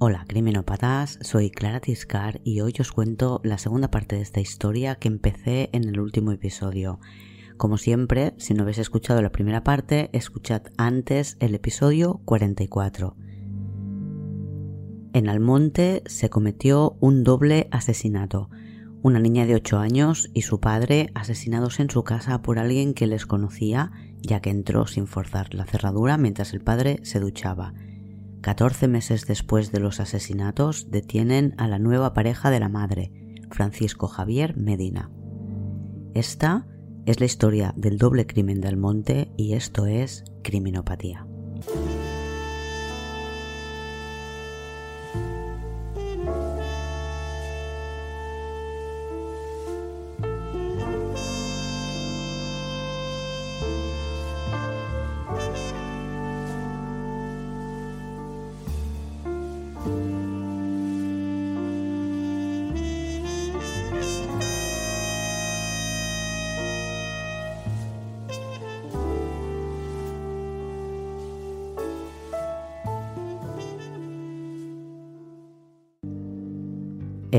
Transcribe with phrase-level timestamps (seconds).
[0.00, 4.94] Hola criminópatas, soy Clara Tiscar y hoy os cuento la segunda parte de esta historia
[4.94, 7.00] que empecé en el último episodio.
[7.56, 13.16] Como siempre, si no habéis escuchado la primera parte, escuchad antes el episodio 44.
[15.14, 18.50] En Almonte se cometió un doble asesinato.
[19.02, 23.08] Una niña de 8 años y su padre asesinados en su casa por alguien que
[23.08, 23.90] les conocía,
[24.22, 27.74] ya que entró sin forzar la cerradura mientras el padre se duchaba.
[28.40, 33.12] 14 meses después de los asesinatos, detienen a la nueva pareja de la madre,
[33.50, 35.10] Francisco Javier Medina.
[36.14, 36.66] Esta
[37.06, 41.26] es la historia del doble crimen del monte y esto es criminopatía.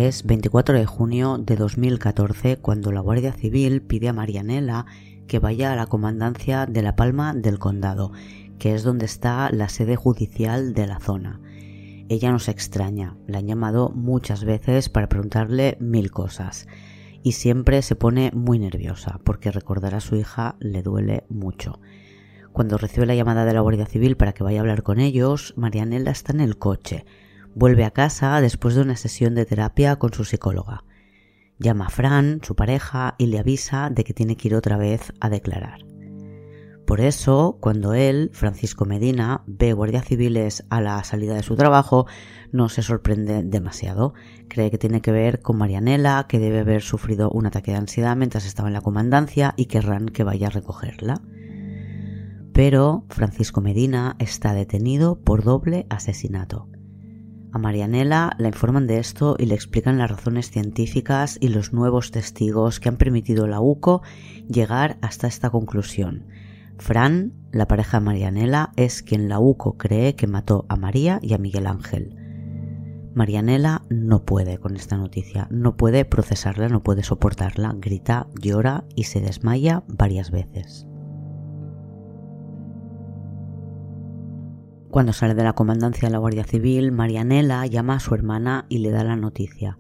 [0.10, 4.88] Es 24 de junio de 2014 cuando la Guardia Civil pide a Marianela
[5.28, 8.12] que vaya a la comandancia de La Palma del Condado,
[8.58, 11.40] que es donde está la sede judicial de la zona.
[12.10, 16.68] Ella nos extraña, la han llamado muchas veces para preguntarle mil cosas
[17.22, 21.80] y siempre se pone muy nerviosa porque recordar a su hija le duele mucho.
[22.52, 25.54] Cuando recibe la llamada de la Guardia Civil para que vaya a hablar con ellos,
[25.56, 27.06] Marianela está en el coche,
[27.60, 30.86] Vuelve a casa después de una sesión de terapia con su psicóloga.
[31.58, 35.12] Llama a Fran, su pareja, y le avisa de que tiene que ir otra vez
[35.20, 35.82] a declarar.
[36.88, 42.08] Por eso, cuando él, Francisco Medina, ve guardias civiles a la salida de su trabajo,
[42.54, 44.14] no se sorprende demasiado.
[44.48, 48.16] Cree que tiene que ver con Marianela, que debe haber sufrido un ataque de ansiedad
[48.16, 51.22] mientras estaba en la comandancia y querrán que vaya a recogerla.
[52.54, 56.70] Pero Francisco Medina está detenido por doble asesinato.
[57.52, 62.12] A Marianela la informan de esto y le explican las razones científicas y los nuevos
[62.12, 64.04] testigos que han permitido a la UCO
[64.48, 66.28] llegar hasta esta conclusión.
[66.78, 71.34] Fran, la pareja de Marianela, es quien la UCO cree que mató a María y
[71.34, 72.16] a Miguel Ángel.
[73.16, 79.06] Marianela no puede con esta noticia, no puede procesarla, no puede soportarla, grita, llora y
[79.06, 80.86] se desmaya varias veces.
[84.90, 88.80] Cuando sale de la comandancia de la Guardia Civil, Marianela llama a su hermana y
[88.80, 89.78] le da la noticia.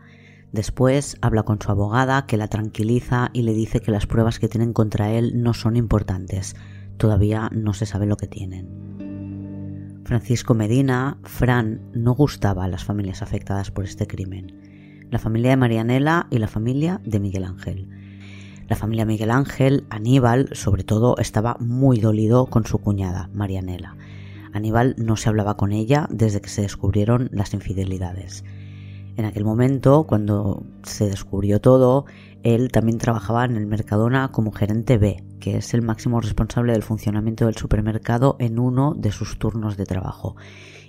[0.51, 4.47] Después habla con su abogada, que la tranquiliza y le dice que las pruebas que
[4.47, 6.55] tienen contra él no son importantes.
[6.97, 10.03] Todavía no se sabe lo que tienen.
[10.05, 15.07] Francisco Medina, Fran, no gustaba a las familias afectadas por este crimen.
[15.09, 17.89] La familia de Marianela y la familia de Miguel Ángel.
[18.67, 23.97] La familia Miguel Ángel, Aníbal, sobre todo, estaba muy dolido con su cuñada, Marianela
[24.53, 28.43] Aníbal no se hablaba con ella desde que se descubrieron las infidelidades.
[29.17, 32.05] En aquel momento, cuando se descubrió todo,
[32.43, 36.83] él también trabajaba en el Mercadona como gerente B, que es el máximo responsable del
[36.83, 40.37] funcionamiento del supermercado en uno de sus turnos de trabajo,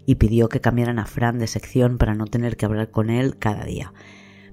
[0.06, 3.36] y pidió que cambiaran a Fran de sección para no tener que hablar con él
[3.36, 3.92] cada día.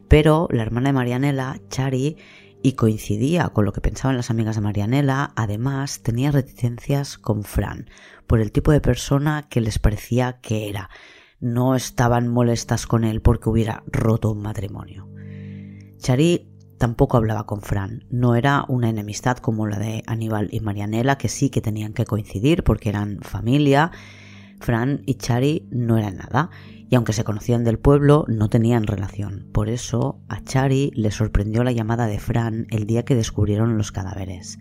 [0.08, 2.18] Pero la hermana de Marianela, Chari,
[2.62, 7.90] y coincidía con lo que pensaban las amigas de Marianela, además tenía reticencias con Fran,
[8.26, 10.90] por el tipo de persona que les parecía que era.
[11.40, 15.08] No estaban molestas con él porque hubiera roto un matrimonio.
[15.98, 21.18] Chari tampoco hablaba con Fran, no era una enemistad como la de Aníbal y Marianela,
[21.18, 23.92] que sí que tenían que coincidir porque eran familia.
[24.60, 26.50] Fran y Chari no eran nada,
[26.90, 29.48] y aunque se conocían del pueblo, no tenían relación.
[29.52, 33.92] Por eso a Chari le sorprendió la llamada de Fran el día que descubrieron los
[33.92, 34.58] cadáveres.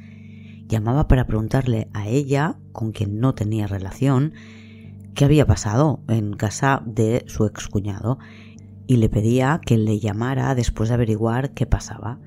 [0.67, 4.33] Llamaba para preguntarle a ella, con quien no tenía relación,
[5.15, 8.19] qué había pasado en casa de su excuñado
[8.89, 12.19] y le pedía que le llamara después de averiguar qué pasaba.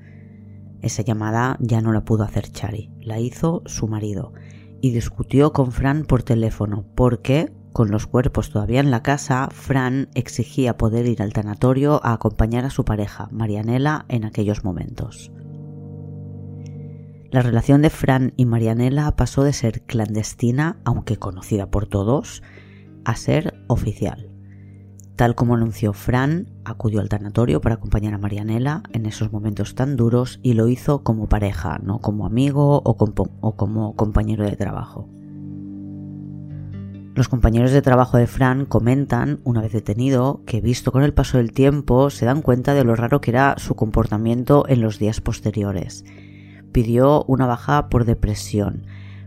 [0.80, 4.32] Esa llamada ya no la pudo hacer Chari, la hizo su marido
[4.80, 10.08] y discutió con Fran por teléfono porque con los cuerpos todavía en la casa, Fran
[10.14, 15.32] exigía poder ir al tanatorio a acompañar a su pareja, Marianela, en aquellos momentos.
[17.30, 22.42] La relación de Fran y Marianela pasó de ser clandestina, aunque conocida por todos,
[23.04, 24.30] a ser oficial.
[25.14, 29.96] Tal como anunció Fran, acudió al tanatorio para acompañar a Marianela en esos momentos tan
[29.96, 35.08] duros y lo hizo como pareja, no como amigo o, como compañero de trabajo.
[37.14, 41.38] Los compañeros de trabajo de Fran comentan, una vez detenido, que visto con el paso
[41.38, 45.20] del tiempo se dan cuenta de lo raro que era su comportamiento en los días
[45.20, 46.04] posteriores.
[46.70, 48.86] Pidió una baja por depresión,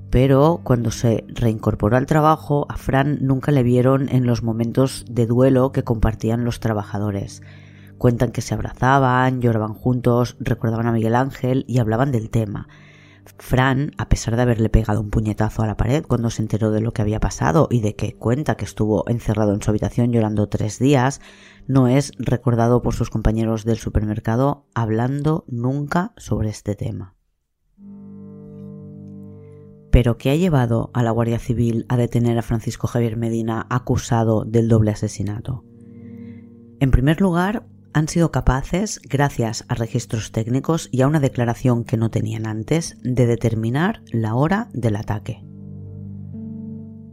[0.09, 5.25] pero cuando se reincorporó al trabajo, a Fran nunca le vieron en los momentos de
[5.25, 7.43] duelo que compartían los trabajadores.
[7.97, 12.69] Cuentan que se abrazaban, lloraban juntos, recordaban a Miguel Ángel y hablaban del tema.
[13.37, 16.81] Fran, a pesar de haberle pegado un puñetazo a la pared cuando se enteró de
[16.81, 20.49] lo que había pasado y de que cuenta que estuvo encerrado en su habitación llorando
[20.49, 21.21] tres días,
[21.67, 27.15] no es recordado por sus compañeros del supermercado hablando nunca sobre este tema.
[29.91, 34.43] Pero ¿qué ha llevado a la Guardia Civil a detener a Francisco Javier Medina acusado
[34.43, 35.63] del doble asesinato?
[36.79, 41.97] En primer lugar, han sido capaces, gracias a registros técnicos y a una declaración que
[41.97, 45.43] no tenían antes, de determinar la hora del ataque.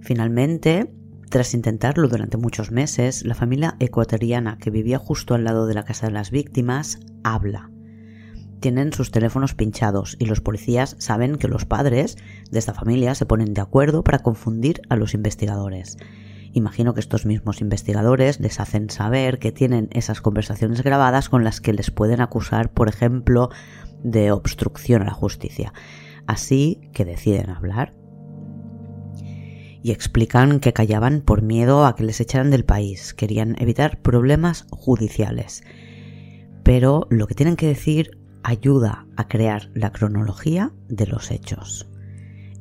[0.01, 0.95] Finalmente,
[1.29, 5.85] tras intentarlo durante muchos meses, la familia ecuatoriana que vivía justo al lado de la
[5.85, 7.71] casa de las víctimas habla.
[8.61, 12.17] Tienen sus teléfonos pinchados y los policías saben que los padres
[12.51, 15.97] de esta familia se ponen de acuerdo para confundir a los investigadores
[16.53, 21.61] Imagino que estos mismos investigadores les hacen saber que tienen esas conversaciones grabadas con las
[21.61, 23.51] que les pueden acusar, por ejemplo,
[24.03, 25.73] de obstrucción a la justicia.
[26.27, 27.95] Así que deciden hablar
[29.83, 34.67] y explican que callaban por miedo a que les echaran del país, querían evitar problemas
[34.71, 35.63] judiciales.
[36.63, 41.90] Pero lo que tienen que decir ayuda a crear la cronología de los hechos.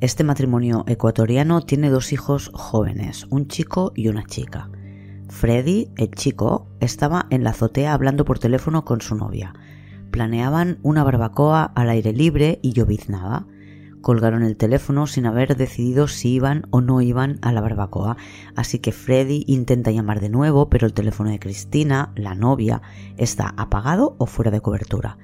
[0.01, 4.69] Este matrimonio ecuatoriano tiene dos hijos jóvenes, un chico y una chica.
[5.27, 9.53] Freddy, el chico, estaba en la azotea hablando por teléfono con su novia.
[10.09, 13.45] Planeaban una barbacoa al aire libre y lloviznaba.
[13.99, 18.15] Colgaron el teléfono sin haber decidido si iban o no iban a la barbacoa,
[18.55, 22.81] así que Freddy intenta llamar de nuevo, pero el teléfono de Cristina, la novia,
[23.17, 25.17] está apagado o fuera de cobertura.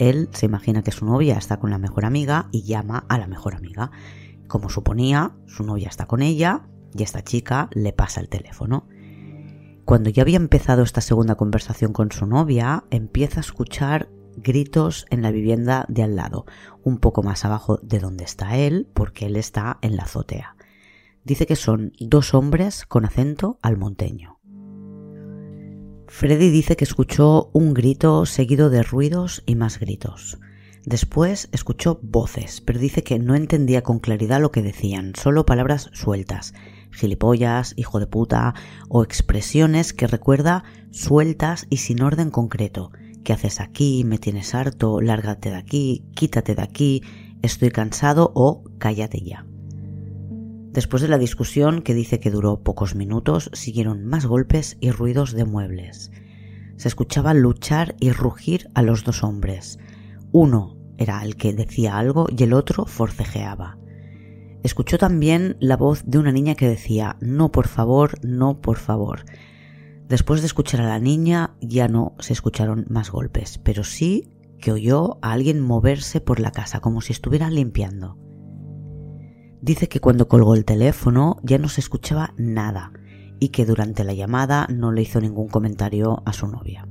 [0.00, 3.26] Él se imagina que su novia está con la mejor amiga y llama a la
[3.26, 3.90] mejor amiga.
[4.48, 6.62] Como suponía, su novia está con ella
[6.94, 8.88] y esta chica le pasa el teléfono.
[9.84, 14.08] Cuando ya había empezado esta segunda conversación con su novia, empieza a escuchar
[14.38, 16.46] gritos en la vivienda de al lado,
[16.82, 20.56] un poco más abajo de donde está él, porque él está en la azotea.
[21.24, 24.39] Dice que son dos hombres con acento almonteño.
[26.12, 30.38] Freddy dice que escuchó un grito seguido de ruidos y más gritos.
[30.84, 35.88] Después escuchó voces, pero dice que no entendía con claridad lo que decían, solo palabras
[35.94, 36.52] sueltas,
[36.90, 38.54] gilipollas, hijo de puta,
[38.88, 42.90] o expresiones que recuerda sueltas y sin orden concreto.
[43.24, 44.02] ¿Qué haces aquí?
[44.04, 45.00] ¿Me tienes harto?
[45.00, 47.02] Lárgate de aquí, quítate de aquí,
[47.40, 49.46] estoy cansado o cállate ya.
[50.72, 55.32] Después de la discusión, que dice que duró pocos minutos, siguieron más golpes y ruidos
[55.32, 56.12] de muebles.
[56.76, 59.78] Se escuchaba luchar y rugir a los dos hombres.
[60.30, 63.78] Uno era el que decía algo y el otro forcejeaba.
[64.62, 69.24] Escuchó también la voz de una niña que decía No, por favor, no, por favor.
[70.08, 74.28] Después de escuchar a la niña ya no se escucharon más golpes, pero sí
[74.60, 78.18] que oyó a alguien moverse por la casa como si estuviera limpiando.
[79.62, 82.92] Dice que cuando colgó el teléfono ya no se escuchaba nada
[83.38, 86.88] y que durante la llamada no le hizo ningún comentario a su novia.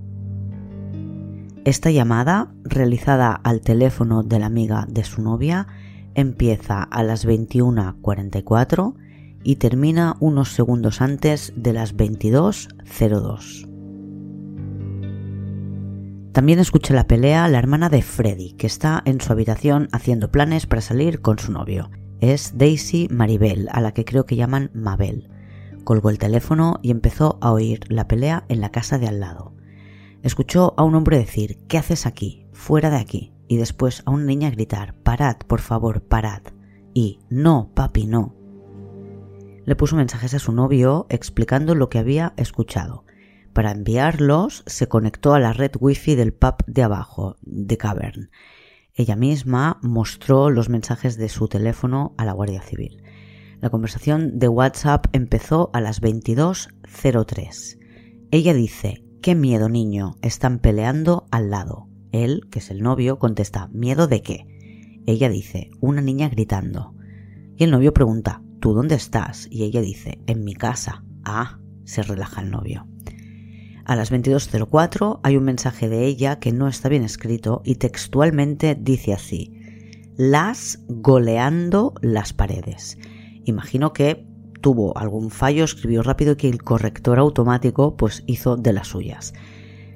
[1.66, 5.68] Esta llamada, realizada al teléfono de la amiga de su novia,
[6.14, 8.94] empieza a las 21.44
[9.44, 13.68] y termina unos segundos antes de las 22.02.
[16.32, 20.68] También escucha la pelea la hermana de Freddy, que está en su habitación haciendo planes
[20.68, 21.90] para salir con su novio
[22.22, 25.30] es Daisy Maribel, a la que creo que llaman Mabel.
[25.84, 29.54] Colgó el teléfono y empezó a oír la pelea en la casa de al lado.
[30.22, 32.46] Escuchó a un hombre decir ¿Qué haces aquí?
[32.52, 33.34] Fuera de aquí.
[33.48, 36.42] Y después a una niña gritar Parad, por favor, parad.
[36.94, 38.36] Y No, papi, no.
[39.66, 43.06] Le puso mensajes a su novio explicando lo que había escuchado.
[43.54, 48.30] Para enviarlos se conectó a la red wifi del pub de abajo, de Cavern,
[49.00, 53.02] ella misma mostró los mensajes de su teléfono a la Guardia Civil.
[53.62, 57.80] La conversación de WhatsApp empezó a las 22.03.
[58.32, 61.88] Ella dice, qué miedo niño, están peleando al lado.
[62.12, 65.02] Él, que es el novio, contesta, ¿miedo de qué?
[65.06, 66.94] Ella dice, una niña gritando.
[67.56, 69.48] Y el novio pregunta, ¿tú dónde estás?
[69.50, 71.06] Y ella dice, en mi casa.
[71.24, 72.86] Ah, se relaja el novio.
[73.90, 78.78] A las 22.04 hay un mensaje de ella que no está bien escrito y textualmente
[78.80, 83.00] dice así, las goleando las paredes.
[83.46, 84.28] Imagino que
[84.62, 89.34] tuvo algún fallo, escribió rápido que el corrector automático pues hizo de las suyas.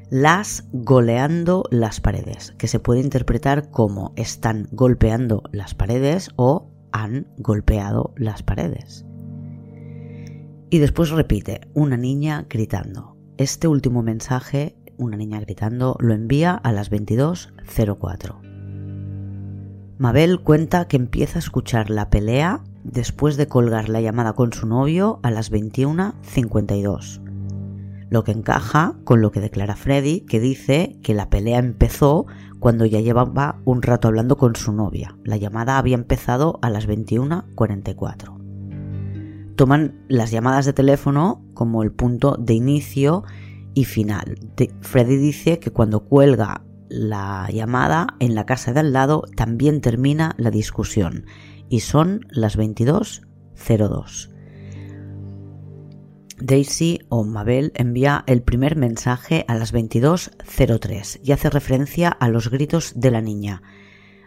[0.09, 7.27] Las goleando las paredes, que se puede interpretar como están golpeando las paredes o han
[7.37, 9.05] golpeado las paredes.
[10.71, 13.12] Y después repite, una niña gritando.
[13.37, 18.43] Este último mensaje, una niña gritando, lo envía a las 22.04.
[19.97, 24.67] Mabel cuenta que empieza a escuchar la pelea después de colgar la llamada con su
[24.67, 27.21] novio a las 21.52,
[28.09, 32.27] lo que encaja con lo que declara Freddy, que dice que la pelea empezó
[32.59, 35.17] cuando ya llevaba un rato hablando con su novia.
[35.23, 38.42] La llamada había empezado a las 21.44.
[39.55, 43.23] Toman las llamadas de teléfono como el punto de inicio
[43.73, 44.39] y final.
[44.81, 50.35] Freddy dice que cuando cuelga la llamada en la casa de al lado también termina
[50.37, 51.25] la discusión
[51.69, 54.29] y son las 22.02.
[56.39, 62.49] Daisy o Mabel envía el primer mensaje a las 22.03 y hace referencia a los
[62.49, 63.61] gritos de la niña.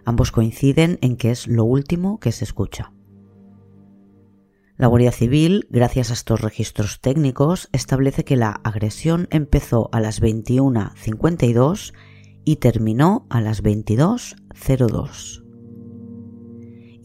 [0.05, 2.93] Ambos coinciden en que es lo último que se escucha.
[4.77, 10.21] La Guardia Civil, gracias a estos registros técnicos, establece que la agresión empezó a las
[10.21, 11.95] 21.52
[12.45, 15.47] y terminó a las 22.02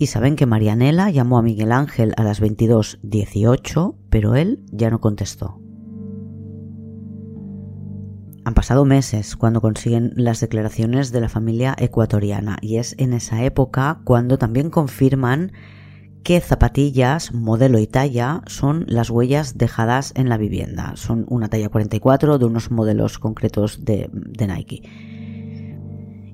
[0.02, 5.00] y saben que Marianela llamó a Miguel Ángel a las 22.18, pero él ya no
[5.00, 5.62] contestó.
[8.44, 13.44] Han pasado meses cuando consiguen las declaraciones de la familia ecuatoriana y es en esa
[13.44, 15.52] época cuando también confirman
[16.24, 20.94] que zapatillas, modelo y talla son las huellas dejadas en la vivienda.
[20.96, 24.84] Son una talla 44 de unos modelos concretos de, de Nike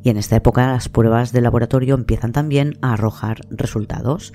[0.08, 4.32] y en esta época las pruebas de laboratorio empiezan también a arrojar resultados.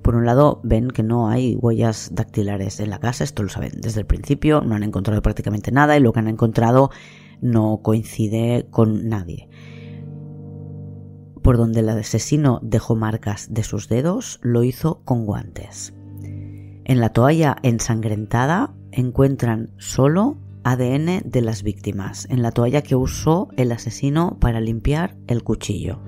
[0.00, 3.72] Por un lado, ven que no hay huellas dactilares en la casa, esto lo saben
[3.80, 6.90] desde el principio, no han encontrado prácticamente nada y lo que han encontrado
[7.40, 9.48] no coincide con nadie.
[11.46, 15.94] Por donde el asesino dejó marcas de sus dedos, lo hizo con guantes.
[16.84, 23.46] En la toalla ensangrentada encuentran solo ADN de las víctimas en la toalla que usó
[23.56, 26.00] el asesino para limpiar el cuchillo.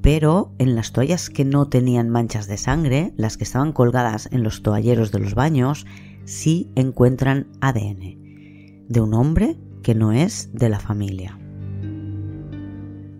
[0.00, 4.42] Pero en las toallas que no tenían manchas de sangre, las que estaban colgadas en
[4.42, 5.86] los toalleros de los baños,
[6.24, 11.38] sí encuentran ADN de un hombre que no es de la familia.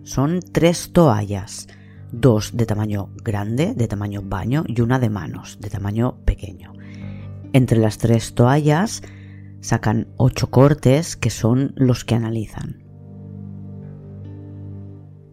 [0.03, 1.67] Son tres toallas,
[2.11, 6.73] dos de tamaño grande, de tamaño baño, y una de manos, de tamaño pequeño.
[7.53, 9.01] Entre las tres toallas
[9.61, 12.83] sacan ocho cortes que son los que analizan.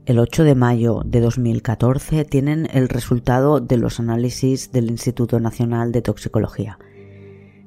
[0.07, 5.93] El 8 de mayo de 2014 tienen el resultado de los análisis del Instituto Nacional
[5.93, 6.79] de Toxicología.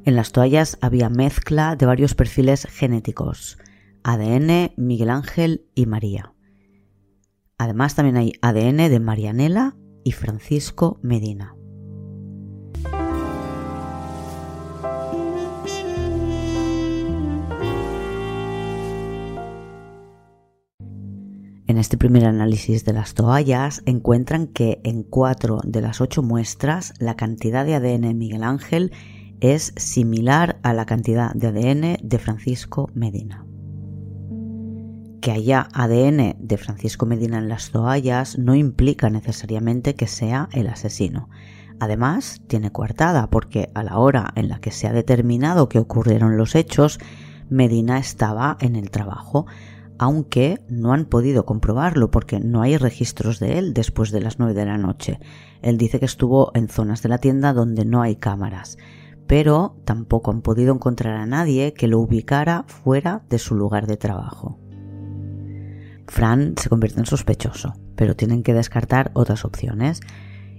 [0.03, 3.57] En las toallas había mezcla de varios perfiles genéticos,
[4.03, 6.32] ADN, Miguel Ángel y María.
[7.57, 11.55] Además también hay ADN de Marianela y Francisco Medina.
[21.65, 26.93] En este primer análisis de las toallas encuentran que en cuatro de las ocho muestras
[27.00, 28.91] la cantidad de ADN de Miguel Ángel
[29.39, 33.45] es similar a la cantidad de ADN de Francisco Medina.
[35.24, 40.68] Que haya ADN de Francisco Medina en las toallas no implica necesariamente que sea el
[40.68, 41.30] asesino.
[41.80, 46.36] Además, tiene coartada porque a la hora en la que se ha determinado que ocurrieron
[46.36, 47.00] los hechos,
[47.50, 49.46] Medina estaba en el trabajo,
[49.98, 54.53] aunque no han podido comprobarlo porque no hay registros de él después de las 9
[54.53, 55.22] de la noche.
[55.62, 58.77] Él dice que estuvo en zonas de la tienda donde no hay cámaras,
[59.25, 63.96] pero tampoco han podido encontrar a nadie que lo ubicara fuera de su lugar de
[63.96, 64.60] trabajo.
[66.07, 70.01] Fran se convierte en sospechoso, pero tienen que descartar otras opciones.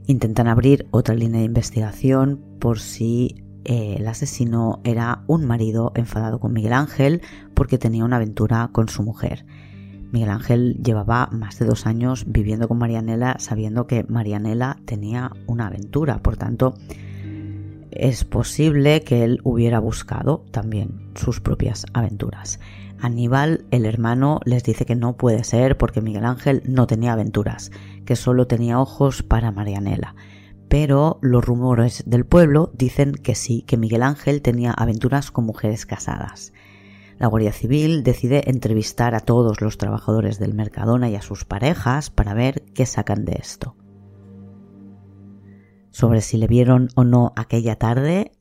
[0.07, 6.39] Intentan abrir otra línea de investigación por si eh, el asesino era un marido enfadado
[6.39, 7.23] con Miguel Ángel
[7.55, 9.47] porque tenía una aventura con su mujer.
[10.13, 15.67] Miguel Ángel llevaba más de dos años viviendo con Marianela sabiendo que Marianela tenía una
[15.67, 16.75] aventura, por tanto
[17.91, 22.59] es posible que él hubiera buscado también sus propias aventuras.
[23.05, 27.71] Aníbal, el hermano, les dice que no puede ser porque Miguel Ángel no tenía aventuras,
[28.05, 30.15] que solo tenía ojos para Marianela
[30.75, 35.87] pero los rumores del pueblo dicen que sí, que Miguel Ángel tenía aventuras con mujeres
[35.87, 36.53] casadas.
[37.17, 42.11] La Guardia Civil decide entrevistar a todos los trabajadores del Mercadona y a sus parejas
[42.11, 43.77] para ver qué sacan de esto.
[45.91, 48.33] Sobre si le vieron o no aquella tarde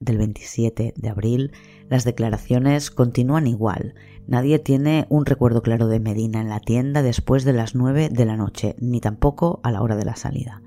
[0.00, 1.52] del 27 de abril,
[1.90, 3.94] las declaraciones continúan igual.
[4.26, 8.24] Nadie tiene un recuerdo claro de Medina en la tienda después de las 9 de
[8.24, 10.62] la noche, ni tampoco a la hora de la salida.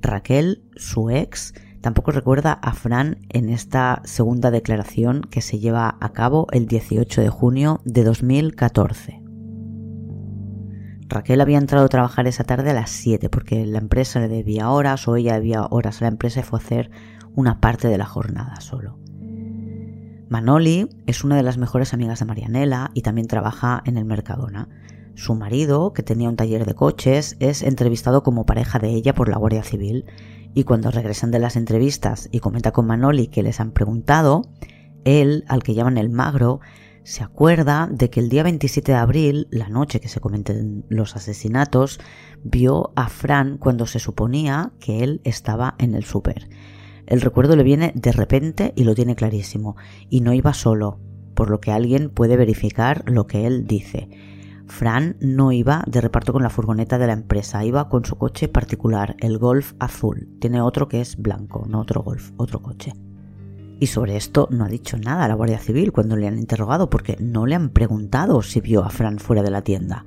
[0.00, 6.12] Raquel, su ex, tampoco recuerda a Fran en esta segunda declaración que se lleva a
[6.12, 9.22] cabo el 18 de junio de 2014.
[11.08, 14.70] Raquel había entrado a trabajar esa tarde a las 7 porque la empresa le debía
[14.70, 16.90] horas o ella debía horas a la empresa y fue a hacer
[17.34, 18.98] una parte de la jornada solo.
[20.28, 24.68] Manoli es una de las mejores amigas de Marianela y también trabaja en el Mercadona.
[25.14, 29.28] Su marido, que tenía un taller de coches, es entrevistado como pareja de ella por
[29.28, 30.06] la Guardia Civil
[30.54, 34.42] y cuando regresan de las entrevistas y comenta con Manoli que les han preguntado,
[35.04, 36.60] él, al que llaman el magro,
[37.04, 41.16] se acuerda de que el día 27 de abril, la noche que se cometen los
[41.16, 42.00] asesinatos,
[42.44, 46.48] vio a Fran cuando se suponía que él estaba en el súper.
[47.06, 49.76] El recuerdo le viene de repente y lo tiene clarísimo,
[50.08, 51.00] y no iba solo,
[51.34, 54.08] por lo que alguien puede verificar lo que él dice.
[54.66, 58.48] Fran no iba de reparto con la furgoneta de la empresa, iba con su coche
[58.48, 60.28] particular, el Golf azul.
[60.40, 62.92] Tiene otro que es blanco, no otro Golf, otro coche.
[63.80, 66.88] Y sobre esto no ha dicho nada a la Guardia Civil cuando le han interrogado
[66.88, 70.06] porque no le han preguntado si vio a Fran fuera de la tienda.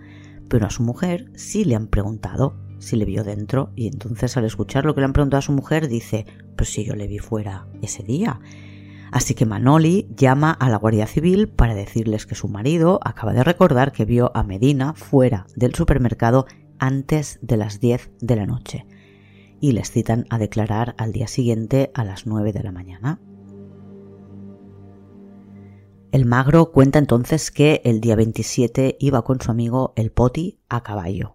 [0.50, 4.46] Pero a su mujer sí le han preguntado si le vio dentro y entonces al
[4.46, 6.25] escuchar lo que le han preguntado a su mujer dice,
[6.56, 8.40] pues si yo le vi fuera ese día.
[9.12, 13.44] Así que Manoli llama a la Guardia Civil para decirles que su marido acaba de
[13.44, 16.46] recordar que vio a Medina fuera del supermercado
[16.80, 18.86] antes de las 10 de la noche
[19.62, 23.20] y les citan a declarar al día siguiente a las 9 de la mañana.
[26.12, 30.82] El magro cuenta entonces que el día 27 iba con su amigo el Poti a
[30.84, 31.35] caballo.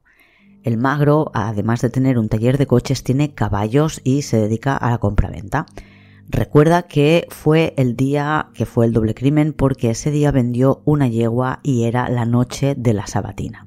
[0.63, 4.91] El magro, además de tener un taller de coches, tiene caballos y se dedica a
[4.91, 5.67] la compraventa.
[6.29, 11.09] Recuerda que fue el día que fue el doble crimen porque ese día vendió una
[11.09, 13.67] yegua y era la noche de la sabatina.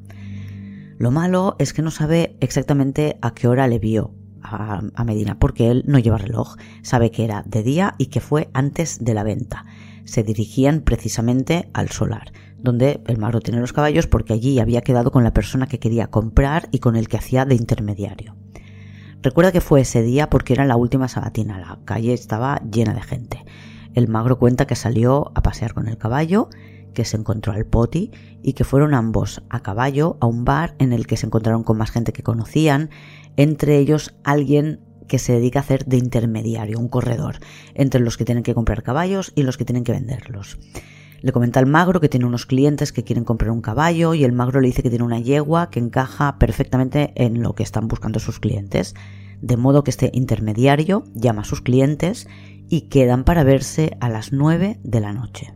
[0.97, 5.71] Lo malo es que no sabe exactamente a qué hora le vio a, Medina porque
[5.71, 9.23] él no lleva reloj, sabe que era de día y que fue antes de la
[9.23, 9.65] venta
[10.05, 12.31] se dirigían precisamente al solar,
[12.63, 16.07] donde el magro tiene los caballos porque allí había quedado con la persona que quería
[16.07, 18.35] comprar y con el que hacía de intermediario.
[19.21, 23.01] Recuerda que fue ese día porque era la última sabatina, la calle estaba llena de
[23.01, 23.45] gente.
[23.93, 26.49] El magro cuenta que salió a pasear con el caballo,
[26.93, 30.93] que se encontró al poti y que fueron ambos a caballo a un bar en
[30.93, 32.89] el que se encontraron con más gente que conocían,
[33.35, 37.39] entre ellos alguien que se dedica a hacer de intermediario, un corredor,
[37.73, 40.57] entre los que tienen que comprar caballos y los que tienen que venderlos.
[41.23, 44.33] Le comenta al magro que tiene unos clientes que quieren comprar un caballo y el
[44.33, 48.19] magro le dice que tiene una yegua que encaja perfectamente en lo que están buscando
[48.19, 48.93] sus clientes.
[49.41, 52.27] De modo que este intermediario llama a sus clientes
[52.67, 55.53] y quedan para verse a las 9 de la noche.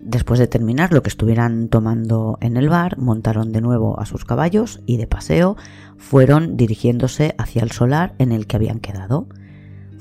[0.00, 4.24] Después de terminar lo que estuvieran tomando en el bar, montaron de nuevo a sus
[4.24, 5.58] caballos y de paseo
[5.98, 9.28] fueron dirigiéndose hacia el solar en el que habían quedado.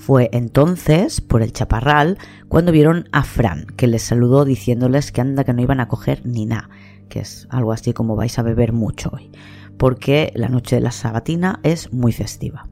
[0.06, 2.18] Fue entonces, por el chaparral,
[2.50, 6.26] cuando vieron a Fran, que les saludó diciéndoles que anda que no iban a coger
[6.26, 6.70] ni nada,
[7.08, 9.32] que es algo así como vais a beber mucho hoy,
[9.78, 12.68] porque la noche de la sabatina es muy festiva.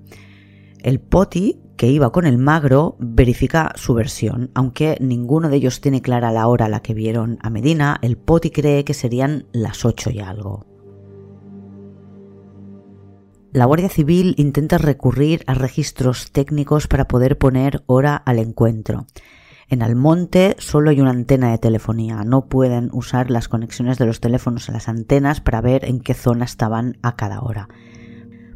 [0.82, 4.52] El poti que iba con el magro verifica su versión.
[4.54, 8.18] Aunque ninguno de ellos tiene clara la hora a la que vieron a Medina, el
[8.18, 10.71] Poti cree que serían las ocho y algo.
[13.52, 19.08] La Guardia Civil intenta recurrir a registros técnicos para poder poner hora al encuentro.
[19.68, 24.20] En Almonte solo hay una antena de telefonía, no pueden usar las conexiones de los
[24.20, 27.68] teléfonos a las antenas para ver en qué zona estaban a cada hora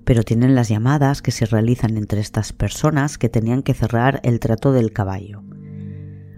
[0.06, 4.40] pero tienen las llamadas que se realizan entre estas personas que tenían que cerrar el
[4.40, 5.44] trato del caballo.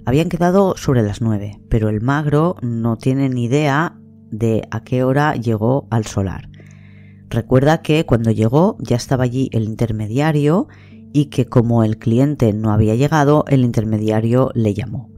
[0.06, 3.98] Habían quedado sobre las nueve, pero el magro no tiene ni idea
[4.32, 6.50] de a qué hora llegó al solar.
[7.30, 10.68] Recuerda que cuando llegó ya estaba allí el intermediario
[11.14, 15.10] y que como el cliente no había llegado, el intermediario le llamó.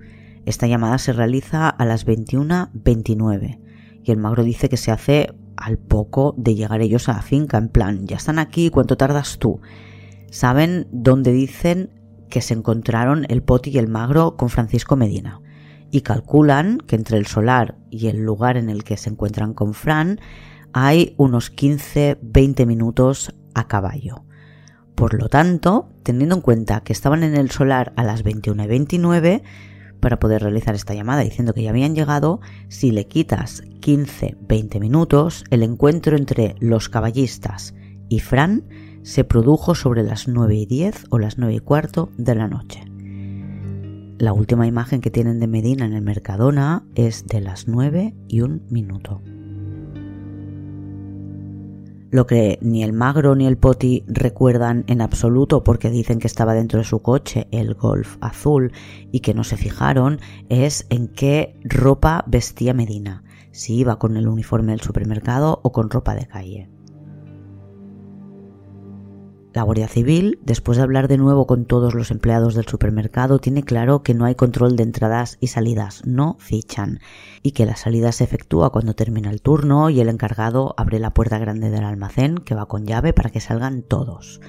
[0.45, 3.59] Esta llamada se realiza a las 21.29
[4.03, 7.57] y el magro dice que se hace al poco de llegar ellos a la finca,
[7.57, 9.59] en plan, ya están aquí, ¿cuánto tardas tú?
[10.31, 11.91] Saben dónde dicen
[12.29, 15.41] que se encontraron el poti y el magro con Francisco Medina
[15.91, 19.73] y calculan que entre el solar y el lugar en el que se encuentran con
[19.73, 20.19] Fran
[20.73, 24.23] hay unos 15-20 minutos a caballo.
[24.95, 28.67] Por lo tanto, teniendo en cuenta que estaban en el solar a las 21 y
[28.67, 29.43] 29,
[29.99, 35.43] para poder realizar esta llamada diciendo que ya habían llegado, si le quitas 15-20 minutos,
[35.49, 37.75] el encuentro entre los caballistas
[38.07, 38.65] y Fran
[39.03, 42.83] se produjo sobre las 9 y 10 o las 9 y cuarto de la noche.
[44.17, 48.41] La última imagen que tienen de Medina en el Mercadona es de las 9 y
[48.41, 49.21] un minuto.
[52.11, 56.55] Lo que ni el magro ni el poti recuerdan en absoluto porque dicen que estaba
[56.55, 58.71] dentro de su coche el Golf azul
[59.11, 60.19] y que no se fijaron
[60.49, 65.91] es en qué ropa vestía Medina, si iba con el uniforme del supermercado o con
[65.91, 66.78] ropa de calle.
[69.51, 73.63] La Guardia Civil, después de hablar de nuevo con todos los empleados del supermercado, tiene
[73.63, 76.99] claro que no hay control de entradas y salidas, no fichan,
[77.41, 81.15] y que la salida se efectúa cuando termina el turno y el encargado abre la
[81.15, 84.39] puerta grande del almacén que va con llave para que salgan todos.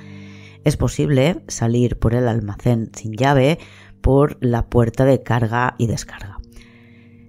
[0.65, 3.59] Es posible salir por el almacén sin llave
[4.03, 6.41] por la puerta de carga y descarga.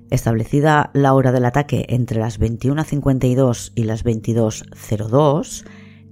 [0.09, 5.63] Establecida la hora del ataque entre las 21.52 y las 22.02,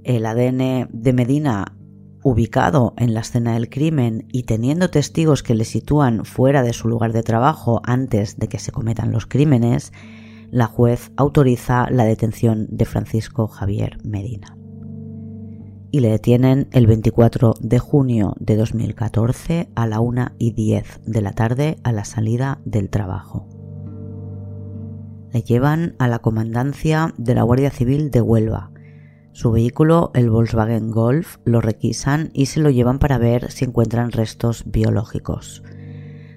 [0.04, 1.76] el ADN de Medina
[2.24, 6.88] ubicado en la escena del crimen y teniendo testigos que le sitúan fuera de su
[6.88, 9.94] lugar de trabajo antes de que se cometan los crímenes,
[10.52, 14.58] la juez autoriza la detención de Francisco Javier Medina.
[15.92, 21.22] Y le detienen el 24 de junio de 2014 a la 1 y 10 de
[21.22, 23.48] la tarde a la salida del trabajo.
[25.32, 28.72] Le llevan a la comandancia de la Guardia Civil de Huelva,
[29.40, 34.12] su vehículo, el Volkswagen Golf, lo requisan y se lo llevan para ver si encuentran
[34.12, 35.64] restos biológicos.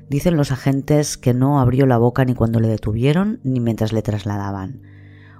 [0.08, 4.02] Dicen los agentes que no abrió la boca ni cuando le detuvieron ni mientras le
[4.02, 4.82] trasladaban.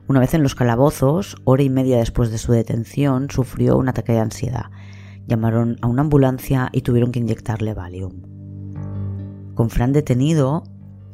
[0.09, 4.11] Una vez en los calabozos, hora y media después de su detención, sufrió un ataque
[4.11, 4.72] de ansiedad.
[5.29, 8.22] Llamaron a una ambulancia y tuvieron que inyectarle Valium.
[9.55, 10.64] Con Fran detenido,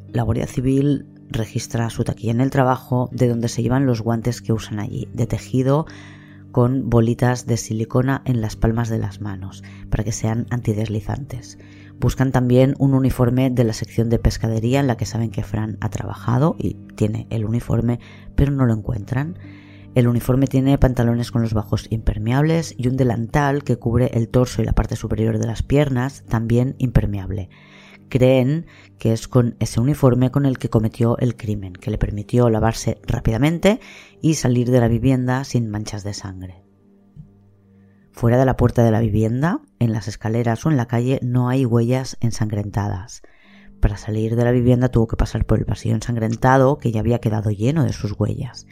[0.09, 4.41] la Guardia Civil registra su taquilla en el trabajo, de donde se llevan los guantes
[4.41, 5.85] que usan allí, de tejido
[6.53, 11.59] con bolitas de silicona en las palmas de las manos para que sean antideslizantes.
[12.01, 15.79] Buscan también un uniforme de la sección de pescadería en la que saben que Fran
[15.81, 17.99] ha trabajado y tiene el uniforme,
[18.35, 19.39] pero no lo encuentran.
[19.95, 24.63] El uniforme tiene pantalones con los bajos impermeables y un delantal que cubre el torso
[24.63, 27.49] y la parte superior de las piernas, también impermeable
[28.09, 28.66] creen
[28.99, 33.01] que es con ese uniforme con el que cometió el crimen, que le permitió lavarse
[33.07, 33.81] rápidamente
[34.21, 36.64] y salir de la vivienda sin manchas de sangre.
[38.12, 41.49] Fuera de la puerta de la vivienda, en las escaleras o en la calle no
[41.49, 43.23] hay huellas ensangrentadas.
[43.81, 47.21] Para salir de la vivienda tuvo que pasar por el pasillo ensangrentado que ya había
[47.21, 48.66] quedado lleno de sus huellas.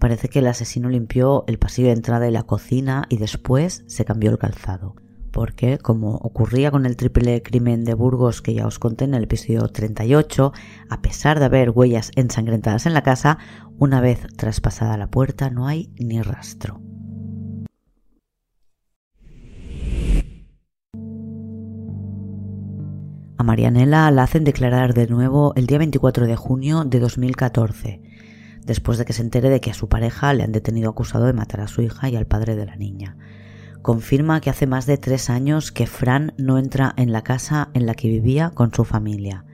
[0.00, 4.04] Parece que el asesino limpió el pasillo de entrada y la cocina y después se
[4.04, 4.96] cambió el calzado
[5.30, 9.24] porque, como ocurría con el triple crimen de Burgos que ya os conté en el
[9.24, 10.52] episodio 38,
[10.88, 13.38] a pesar de haber huellas ensangrentadas en la casa,
[13.78, 16.80] una vez traspasada la puerta no hay ni rastro.
[23.38, 28.02] A Marianela la hacen declarar de nuevo el día 24 de junio de 2014,
[28.66, 31.32] después de que se entere de que a su pareja le han detenido acusado de
[31.32, 33.16] matar a su hija y al padre de la niña
[33.82, 37.86] confirma que hace más de tres años que Fran no entra en la casa en
[37.86, 39.44] la que vivía con su familia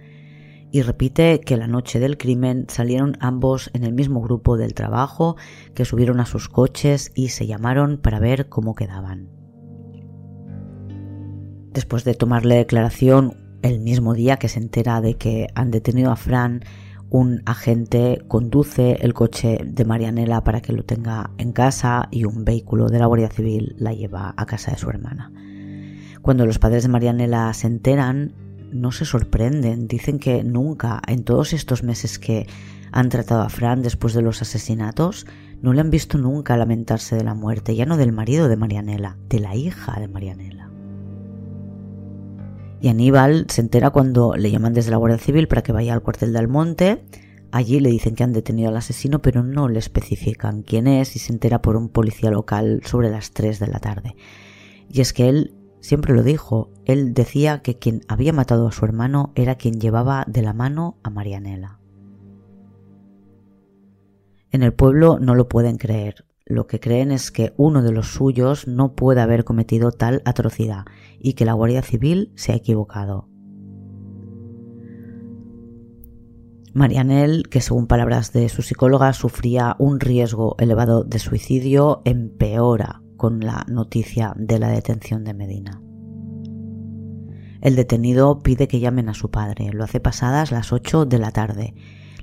[0.77, 5.37] y repite que la noche del crimen salieron ambos en el mismo grupo del trabajo,
[5.75, 9.31] que subieron a sus coches y se llamaron para ver cómo quedaban.
[11.73, 16.17] Después de tomarle declaración el mismo día que se entera de que han detenido a
[16.17, 16.63] Fran
[17.11, 22.45] un agente conduce el coche de Marianela para que lo tenga en casa y un
[22.45, 25.33] vehículo de la Guardia Civil la lleva a casa de su hermana.
[26.23, 28.35] Cuando los padres de Marianela se enteran,
[28.73, 32.47] no se sorprenden, dicen que nunca, en todos estos meses que
[32.91, 35.27] han tratado a Fran después de los asesinatos,
[35.63, 39.17] no le han visto nunca lamentarse de la muerte, ya no del marido de Marianela,
[39.29, 40.76] de la hija de Marianela.
[42.81, 46.03] Y Aníbal se entera cuando le llaman desde la Guardia Civil para que vaya al
[46.03, 47.05] cuartel de Almonte.
[47.51, 51.19] Allí le dicen que han detenido al asesino, pero no le especifican quién es y
[51.19, 54.15] se entera por un policía local sobre las 3 de la tarde.
[54.91, 58.85] Y es que él siempre lo dijo, él decía que quien había matado a su
[58.85, 61.79] hermano era quien llevaba de la mano a Marianela.
[64.51, 68.07] En el pueblo no lo pueden creer, lo que creen es que uno de los
[68.07, 70.85] suyos no puede haber cometido tal atrocidad
[71.19, 73.29] y que la Guardia Civil se ha equivocado.
[76.73, 83.41] Marianel, que según palabras de su psicóloga sufría un riesgo elevado de suicidio, empeora con
[83.41, 85.83] la noticia de la detención de Medina.
[87.61, 91.33] El detenido pide que llamen a su padre, lo hace pasadas las 8 de la
[91.33, 91.75] tarde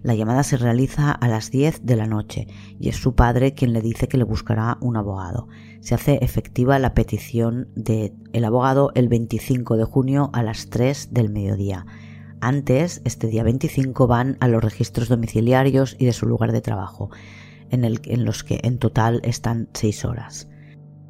[0.03, 3.71] La llamada se realiza a las 10 de la noche y es su padre quien
[3.71, 5.47] le dice que le buscará un abogado.
[5.79, 11.13] Se hace efectiva la petición del el abogado el 25 de junio a las 3
[11.13, 11.85] del mediodía.
[12.41, 17.09] Antes, este día 25, van a los registros domiciliarios y de su lugar de trabajo,
[17.69, 20.49] en, en los que en total están 6 horas.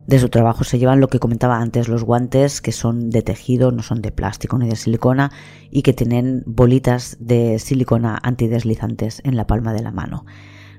[0.08, 3.72] De su trabajo se llevan lo que comentaba antes, los guantes que son de tejido,
[3.72, 5.32] no son de plástico ni de silicona
[5.72, 10.26] y que tienen bolitas de silicona antideslizantes en la palma de la mano.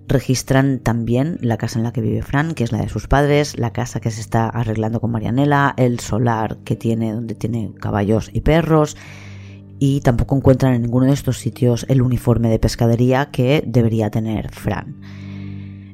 [0.07, 3.59] Registran también la casa en la que vive Fran, que es la de sus padres,
[3.59, 8.29] la casa que se está arreglando con Marianela, el solar que tiene donde tiene caballos
[8.31, 8.99] y perros
[9.79, 14.51] y tampoco encuentran en ninguno de estos sitios el uniforme de pescadería que debería tener
[14.53, 14.97] Fran.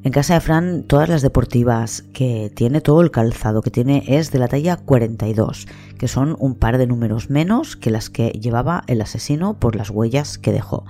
[0.02, 4.32] En casa de Fran, todas las deportivas que tiene, todo el calzado que tiene es
[4.32, 8.82] de la talla 42, que son un par de números menos que las que llevaba
[8.86, 10.86] el asesino por las huellas que dejó.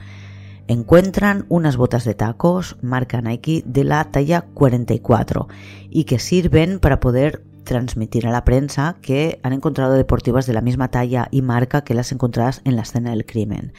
[0.68, 5.48] Encuentran unas botas de tacos marca Nike de la talla 44
[5.90, 10.60] y que sirven para poder transmitir a la prensa que han encontrado deportivas de la
[10.60, 13.72] misma talla y marca que las encontradas en la escena del crimen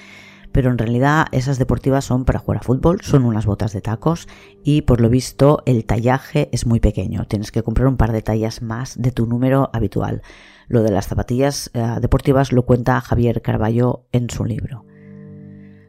[0.51, 4.27] pero en realidad esas deportivas son para jugar a fútbol, son unas botas de tacos
[4.63, 8.21] y por lo visto el tallaje es muy pequeño, tienes que comprar un par de
[8.21, 10.21] tallas más de tu número habitual.
[10.67, 14.85] Lo de las zapatillas eh, deportivas lo cuenta Javier Carballo en su libro.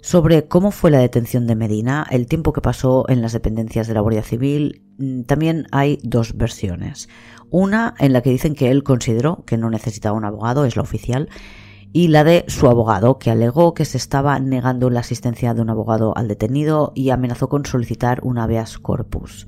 [0.02, 3.94] Sobre cómo fue la detención de Medina, el tiempo que pasó en las dependencias de
[3.94, 7.08] la Guardia Civil, mm, también hay dos versiones.
[7.50, 10.82] Una en la que dicen que él consideró que no necesitaba un abogado, es la
[10.82, 11.28] oficial,
[11.92, 15.70] y la de su abogado, que alegó que se estaba negando la asistencia de un
[15.70, 19.46] abogado al detenido y amenazó con solicitar un habeas corpus.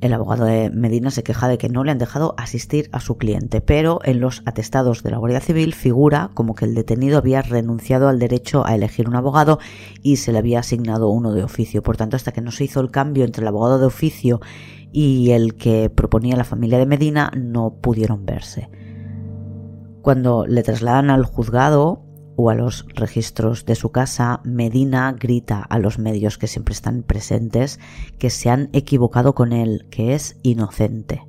[0.00, 3.16] El abogado de Medina se queja de que no le han dejado asistir a su
[3.16, 7.42] cliente, pero en los atestados de la Guardia Civil figura como que el detenido había
[7.42, 9.58] renunciado al derecho a elegir un abogado
[10.00, 11.82] y se le había asignado uno de oficio.
[11.82, 14.40] Por tanto, hasta que no se hizo el cambio entre el abogado de oficio
[14.92, 18.68] y el que proponía la familia de Medina, no pudieron verse.
[20.02, 22.04] Cuando le trasladan al juzgado
[22.36, 27.02] o a los registros de su casa, Medina grita a los medios que siempre están
[27.02, 27.80] presentes
[28.18, 31.26] que se han equivocado con él, que es inocente.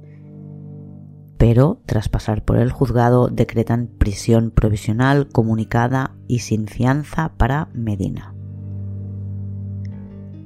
[1.40, 8.36] Pero, tras pasar por el juzgado, decretan prisión provisional comunicada y sin fianza para Medina.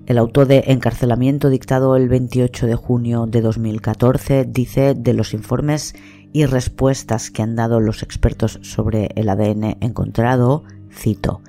[0.06, 5.96] El auto de encarcelamiento dictado el 28 de junio de 2014 dice de los informes
[6.34, 11.42] y respuestas que han dado los expertos sobre el ADN encontrado, cito,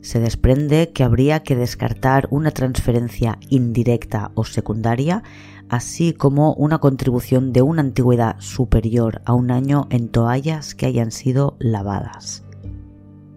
[0.00, 5.22] se desprende que habría que descartar una transferencia indirecta o secundaria,
[5.68, 11.12] así como una contribución de una antigüedad superior a un año en toallas que hayan
[11.12, 12.42] sido lavadas.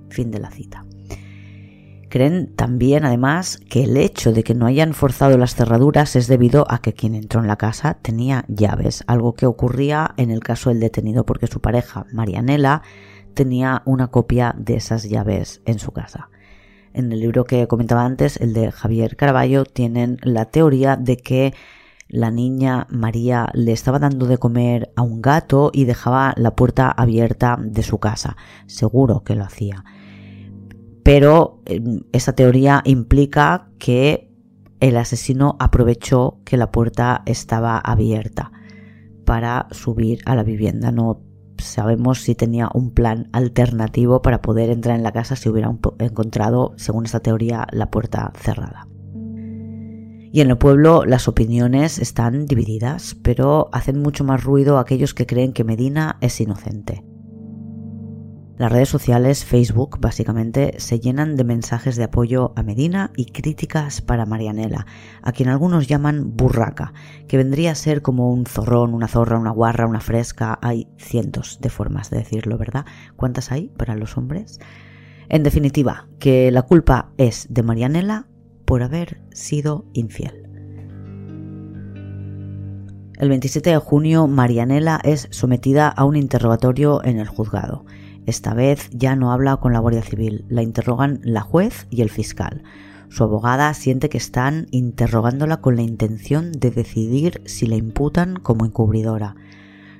[0.09, 0.84] Fin de la cita.
[2.15, 6.65] Creen también, además, que el hecho de que no hayan forzado las cerraduras es debido
[6.69, 10.69] a que quien entró en la casa tenía llaves, algo que ocurría en el caso
[10.69, 12.83] del detenido porque su pareja, Marianela,
[13.33, 16.29] tenía una copia de esas llaves en su casa.
[16.93, 21.53] En el libro que comentaba antes, el de Javier Caraballo, tienen la teoría de que
[22.07, 26.89] la niña María le estaba dando de comer a un gato y dejaba la puerta
[26.91, 28.37] abierta de su casa.
[28.67, 29.83] Seguro que lo hacía
[31.05, 34.33] pero em, esa teoría implica que
[34.79, 38.51] el asesino aprovechó que la puerta estaba abierta
[39.23, 40.91] para subir a la vivienda.
[40.91, 41.21] No
[41.59, 46.73] sabemos si tenía un plan alternativo para poder entrar en la casa si hubiera encontrado,
[46.75, 48.87] según esa teoría, la puerta cerrada.
[50.33, 55.27] Y en el pueblo las opiniones están divididas, pero hacen mucho más ruido aquellos que
[55.27, 57.03] creen que Medina es inocente.
[58.57, 64.01] Las redes sociales, Facebook básicamente, se llenan de mensajes de apoyo a Medina y críticas
[64.01, 64.85] para Marianela,
[65.21, 66.93] a quien algunos llaman burraca,
[67.27, 70.57] que vendría a ser como un zorrón, una zorra, una guarra, una fresca.
[70.61, 72.85] Hay cientos de formas de decirlo, ¿verdad?
[73.17, 74.61] ¿Cuántas hay para los hombres?
[75.27, 78.27] En definitiva, que la culpa es de Marianela
[78.63, 80.45] por haber sido infiel.
[83.17, 87.85] El 27 de junio, Marianela es sometida a un interrogatorio en el juzgado.
[88.25, 92.09] Esta vez ya no habla con la Guardia Civil, la interrogan la juez y el
[92.09, 92.63] fiscal.
[93.09, 98.65] Su abogada siente que están interrogándola con la intención de decidir si la imputan como
[98.65, 99.35] encubridora.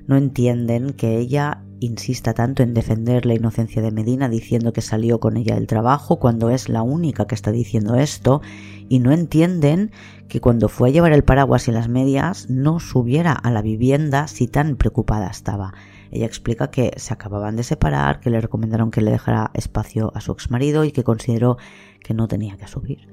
[0.08, 5.20] No entienden que ella insista tanto en defender la inocencia de Medina diciendo que salió
[5.20, 8.42] con ella del trabajo cuando es la única que está diciendo esto
[8.90, 9.92] y no entienden
[10.28, 14.28] que cuando fue a llevar el paraguas y las medias no subiera a la vivienda
[14.28, 15.74] si tan preocupada estaba.
[16.12, 20.22] Ella explica que se acababan de separar, que le recomendaron que le dejara espacio a
[20.22, 21.58] su exmarido y que consideró
[22.02, 23.08] que no tenía que subir.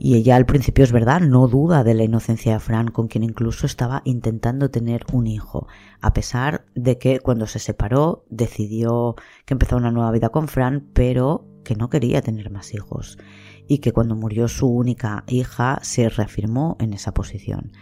[0.00, 3.24] Y ella al principio es verdad, no duda de la inocencia de Fran, con quien
[3.24, 5.66] incluso estaba intentando tener un hijo,
[6.00, 10.88] a pesar de que cuando se separó decidió que empezó una nueva vida con Fran,
[10.92, 13.18] pero que no quería tener más hijos,
[13.66, 17.72] y que cuando murió su única hija se reafirmó en esa posición.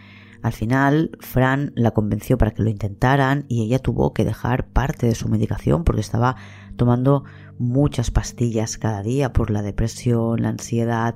[0.47, 5.05] Al final, Fran la convenció para que lo intentaran y ella tuvo que dejar parte
[5.05, 6.37] de su medicación porque estaba
[6.77, 7.25] tomando
[7.59, 11.15] muchas pastillas cada día por la depresión, la ansiedad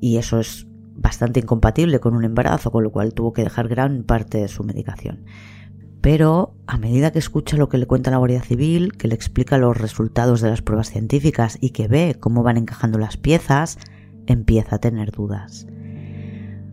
[0.00, 4.04] y eso es bastante incompatible con un embarazo, con lo cual tuvo que dejar gran
[4.04, 5.26] parte de su medicación.
[6.00, 9.58] Pero a medida que escucha lo que le cuenta la Guardia Civil, que le explica
[9.58, 13.76] los resultados de las pruebas científicas y que ve cómo van encajando las piezas,
[14.26, 15.66] empieza a tener dudas.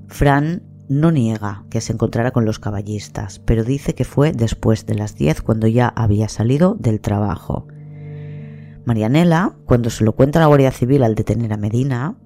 [0.07, 4.95] Fran no niega que se encontrara con los caballistas, pero dice que fue después de
[4.95, 7.67] las 10 cuando ya había salido del trabajo.
[8.85, 12.17] Marianela, cuando se lo cuenta la Guardia Civil al detener a Medina,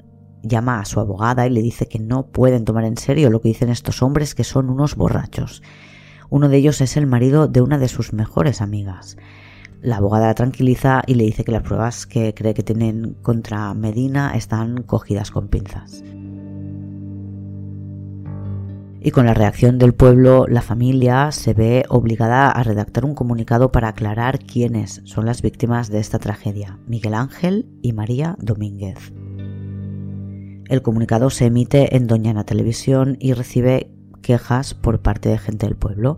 [0.42, 3.50] llama a su abogada y le dice que no pueden tomar en serio lo que
[3.50, 5.62] dicen estos hombres que son unos borrachos.
[6.30, 9.18] Uno de ellos es el marido de una de sus mejores amigas.
[9.82, 13.74] La abogada la tranquiliza y le dice que las pruebas que cree que tienen contra
[13.76, 16.04] Medina están cogidas con pinzas.
[19.00, 23.72] Y con la reacción del pueblo, la familia se ve obligada a redactar un comunicado
[23.72, 29.14] para aclarar quiénes son las víctimas de esta tragedia, Miguel Ángel y María Domínguez.
[30.68, 35.78] El comunicado se emite en Doñana Televisión y recibe quejas por parte de gente del
[35.78, 36.18] pueblo,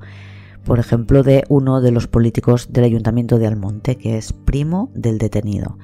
[0.64, 5.18] por ejemplo de uno de los políticos del ayuntamiento de Almonte, que es primo del
[5.18, 5.78] detenido,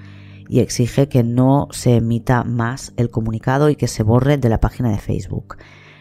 [0.48, 4.60] y exige que no se emita más el comunicado y que se borre de la
[4.60, 5.58] página de Facebook.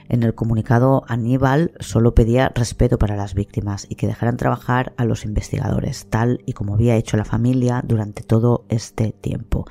[0.08, 5.04] En el comunicado, Aníbal solo pedía respeto para las víctimas y que dejaran trabajar a
[5.04, 9.64] los investigadores, tal y como había hecho la familia durante todo este tiempo.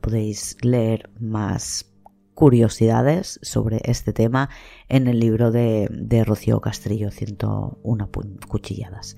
[0.00, 1.86] Podéis leer más
[2.34, 4.50] curiosidades sobre este tema
[4.88, 8.10] en el libro de, de Rocío Castrillo, 101
[8.48, 9.16] cuchilladas.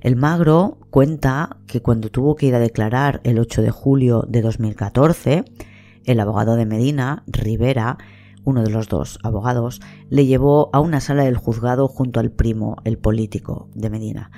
[0.00, 4.42] El Magro cuenta que cuando tuvo que ir a declarar el 8 de julio de
[4.42, 5.44] 2014,
[6.04, 7.98] el abogado de Medina, Rivera,
[8.48, 12.76] uno de los dos abogados, le llevó a una sala del juzgado junto al primo,
[12.84, 14.30] el político de Medina,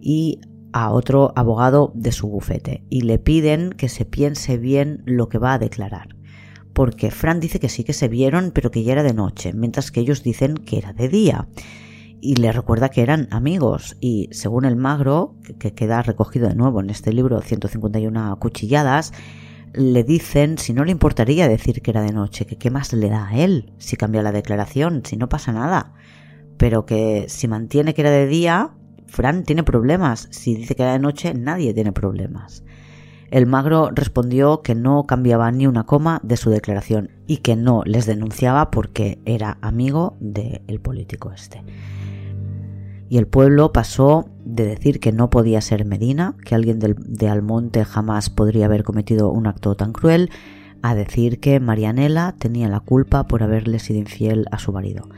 [0.00, 0.40] y
[0.72, 5.38] a otro abogado de su bufete, y le piden que se piense bien lo que
[5.38, 6.16] va a declarar.
[6.72, 9.90] Porque Fran dice que sí que se vieron, pero que ya era de noche, mientras
[9.90, 11.48] que ellos dicen que era de día.
[12.20, 16.80] Y le recuerda que eran amigos, y según el magro, que queda recogido de nuevo
[16.80, 19.12] en este libro 151 cuchilladas,
[19.72, 23.08] le dicen si no le importaría decir que era de noche, que qué más le
[23.08, 25.94] da a él si cambia la declaración, si no pasa nada.
[26.56, 28.70] Pero que si mantiene que era de día,
[29.06, 30.28] Fran tiene problemas.
[30.30, 32.64] Si dice que era de noche, nadie tiene problemas.
[33.30, 37.82] El magro respondió que no cambiaba ni una coma de su declaración y que no
[37.84, 41.62] les denunciaba porque era amigo del político este
[43.08, 47.84] y el pueblo pasó de decir que no podía ser Medina, que alguien de Almonte
[47.84, 50.30] jamás podría haber cometido un acto tan cruel,
[50.82, 55.08] a decir que Marianela tenía la culpa por haberle sido infiel a su marido.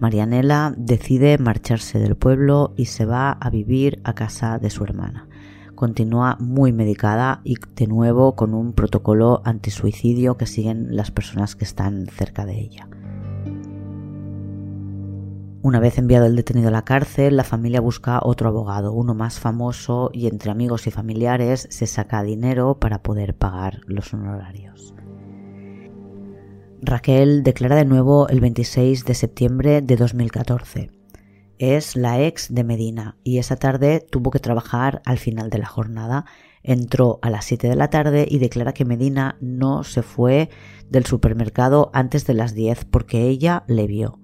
[0.00, 5.28] Marianela decide marcharse del pueblo y se va a vivir a casa de su hermana.
[5.74, 11.64] Continúa muy medicada y de nuevo con un protocolo antisuicidio que siguen las personas que
[11.64, 12.88] están cerca de ella.
[15.66, 19.40] Una vez enviado el detenido a la cárcel, la familia busca otro abogado, uno más
[19.40, 24.94] famoso, y entre amigos y familiares se saca dinero para poder pagar los honorarios.
[26.80, 30.92] Raquel declara de nuevo el 26 de septiembre de 2014.
[31.58, 35.66] Es la ex de Medina y esa tarde tuvo que trabajar al final de la
[35.66, 36.26] jornada.
[36.62, 40.48] Entró a las 7 de la tarde y declara que Medina no se fue
[40.88, 44.20] del supermercado antes de las 10 porque ella le vio.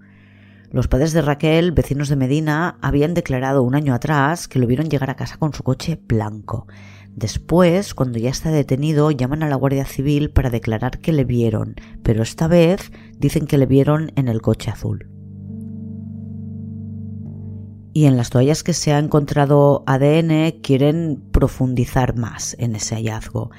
[0.72, 4.88] Los padres de Raquel, vecinos de Medina, habían declarado un año atrás que lo vieron
[4.88, 6.66] llegar a casa con su coche blanco.
[7.10, 11.74] Después, cuando ya está detenido, llaman a la Guardia Civil para declarar que le vieron,
[12.02, 15.10] pero esta vez dicen que le vieron en el coche azul.
[17.92, 23.50] Y en las toallas que se ha encontrado ADN quieren profundizar más en ese hallazgo.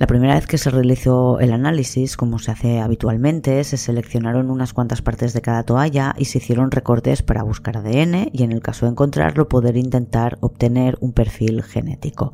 [0.00, 4.72] La primera vez que se realizó el análisis, como se hace habitualmente, se seleccionaron unas
[4.72, 8.62] cuantas partes de cada toalla y se hicieron recortes para buscar ADN y en el
[8.62, 12.32] caso de encontrarlo poder intentar obtener un perfil genético.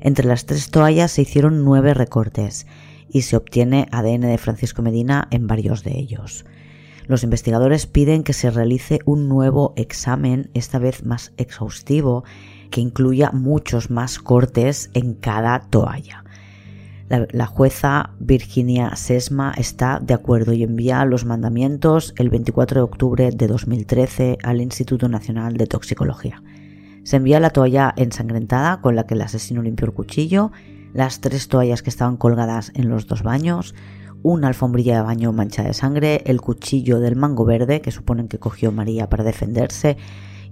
[0.00, 2.66] Entre las tres toallas se hicieron nueve recortes
[3.08, 6.44] y se obtiene ADN de Francisco Medina en varios de ellos.
[7.06, 12.24] Los investigadores piden que se realice un nuevo examen, esta vez más exhaustivo,
[12.72, 16.24] que incluya muchos más cortes en cada toalla.
[17.08, 23.30] La, jueza Virginia Sesma está de acuerdo y envía los mandamientos el 24 de octubre
[23.30, 26.42] de 2013 al Instituto Nacional de Toxicología.
[27.04, 30.50] Se envía la toalla ensangrentada con la que el asesino limpió el cuchillo,
[30.94, 33.76] las tres toallas que estaban colgadas en los dos baños,
[34.24, 38.40] una alfombrilla de baño mancha de sangre, el cuchillo del mango verde que suponen que
[38.40, 39.96] cogió María para defenderse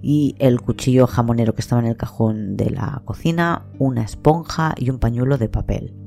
[0.01, 4.89] y el cuchillo jamonero que estaba en el cajón de la cocina, una esponja y
[4.89, 6.04] un pañuelo de papel.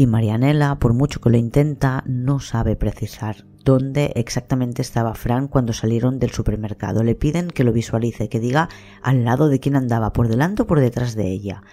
[0.00, 5.72] Y Marianela, por mucho que lo intenta, no sabe precisar dónde exactamente estaba Fran cuando
[5.72, 7.02] salieron del supermercado.
[7.02, 8.68] Le piden que lo visualice, que diga
[9.02, 11.64] al lado de quién andaba, por delante o por detrás de ella.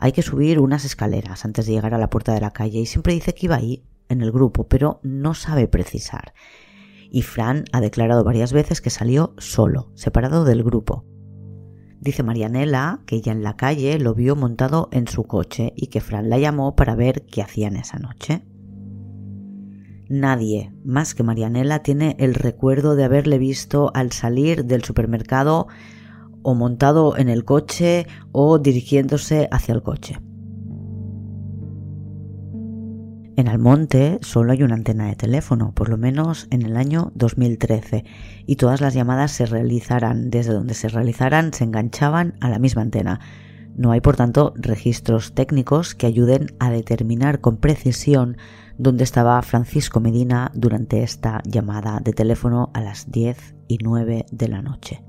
[0.00, 2.86] Hay que subir unas escaleras antes de llegar a la puerta de la calle y
[2.86, 6.34] siempre dice que iba ahí, en el grupo, pero no sabe precisar.
[7.12, 11.04] Y Fran ha declarado varias veces que salió solo, separado del grupo.
[12.00, 16.00] Dice Marianela que ella en la calle lo vio montado en su coche y que
[16.00, 18.44] Fran la llamó para ver qué hacían esa noche.
[20.08, 25.66] Nadie, más que Marianela, tiene el recuerdo de haberle visto al salir del supermercado
[26.42, 30.18] o montado en el coche o dirigiéndose hacia el coche.
[33.38, 38.04] En Almonte solo hay una antena de teléfono, por lo menos en el año 2013,
[38.46, 42.82] y todas las llamadas se realizarán desde donde se realizaran se enganchaban a la misma
[42.82, 43.20] antena.
[43.76, 48.38] No hay, por tanto, registros técnicos que ayuden a determinar con precisión
[48.76, 54.48] dónde estaba Francisco Medina durante esta llamada de teléfono a las 10 y 9 de
[54.48, 55.04] la noche.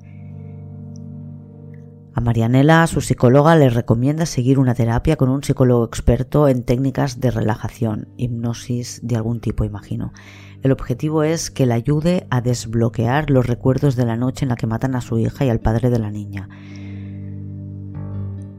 [2.16, 7.20] A Marianela, su psicóloga, le recomienda seguir una terapia con un psicólogo experto en técnicas
[7.20, 10.12] de relajación, hipnosis de algún tipo, imagino.
[10.64, 14.56] El objetivo es que le ayude a desbloquear los recuerdos de la noche en la
[14.56, 16.50] que matan a su hija y al padre de la niña.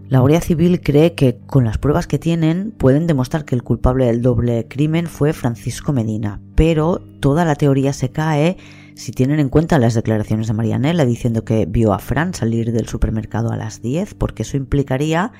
[0.08, 4.06] La Guardia Civil cree que con las pruebas que tienen pueden demostrar que el culpable
[4.06, 8.56] del doble crimen fue Francisco Medina, pero toda la teoría se cae
[9.00, 12.86] si tienen en cuenta las declaraciones de Marianela diciendo que vio a Fran salir del
[12.86, 15.32] supermercado a las 10, porque eso implicaría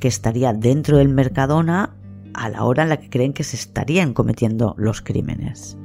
[0.00, 1.94] que estaría dentro del Mercadona
[2.32, 5.76] a la hora en la que creen que se estarían cometiendo los crímenes.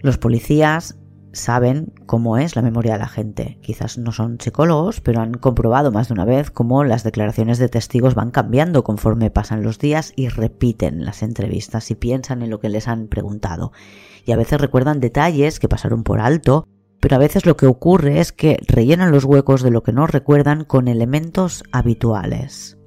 [0.00, 0.96] Los policías
[1.34, 3.58] saben cómo es la memoria de la gente.
[3.60, 7.68] Quizás no son psicólogos, pero han comprobado más de una vez cómo las declaraciones de
[7.68, 12.60] testigos van cambiando conforme pasan los días y repiten las entrevistas y piensan en lo
[12.60, 13.72] que les han preguntado.
[14.24, 16.66] Y a veces recuerdan detalles que pasaron por alto,
[17.00, 20.06] pero a veces lo que ocurre es que rellenan los huecos de lo que no
[20.06, 22.78] recuerdan con elementos habituales.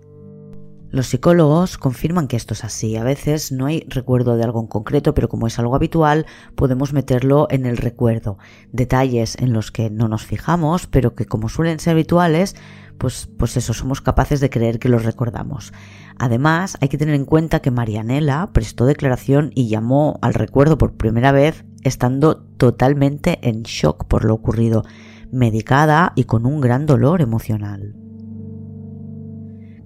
[0.90, 2.96] Los psicólogos confirman que esto es así.
[2.96, 6.26] A veces no hay recuerdo de algo en concreto, pero como es algo habitual,
[6.56, 8.38] podemos meterlo en el recuerdo.
[8.72, 12.56] Detalles en los que no nos fijamos, pero que como suelen ser habituales,
[12.98, 15.74] pues, pues eso, somos capaces de creer que los recordamos.
[16.20, 20.98] Además, hay que tener en cuenta que Marianela prestó declaración y llamó al recuerdo por
[20.98, 24.84] primera vez estando totalmente en shock por lo ocurrido,
[25.32, 27.96] medicada y con un gran dolor emocional.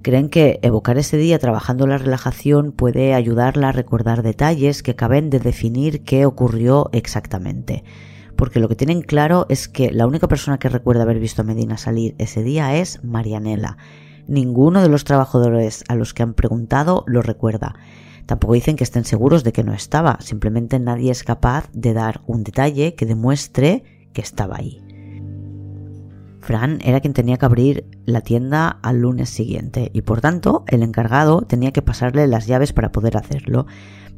[0.04, 5.30] Creen que evocar ese día trabajando la relajación puede ayudarla a recordar detalles que acaben
[5.30, 7.84] de definir qué ocurrió exactamente.
[8.36, 11.46] Porque lo que tienen claro es que la única persona que recuerda haber visto a
[11.46, 13.78] Medina salir ese día es Marianela.
[14.28, 17.76] Ninguno de los trabajadores a los que han preguntado lo recuerda.
[18.26, 22.22] Tampoco dicen que estén seguros de que no estaba, simplemente nadie es capaz de dar
[22.28, 24.82] un detalle que demuestre que estaba ahí.
[26.42, 30.82] Fran era quien tenía que abrir la tienda al lunes siguiente y por tanto el
[30.82, 33.68] encargado tenía que pasarle las llaves para poder hacerlo,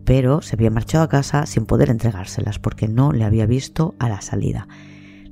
[0.05, 4.09] pero se había marchado a casa sin poder entregárselas porque no le había visto a
[4.09, 4.67] la salida.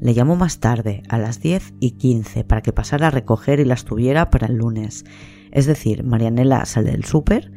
[0.02, 3.66] Le llamó más tarde, a las 10 y 15, para que pasara a recoger y
[3.66, 5.06] las tuviera para el lunes.
[5.52, 7.52] Es decir, Marianela sale del súper,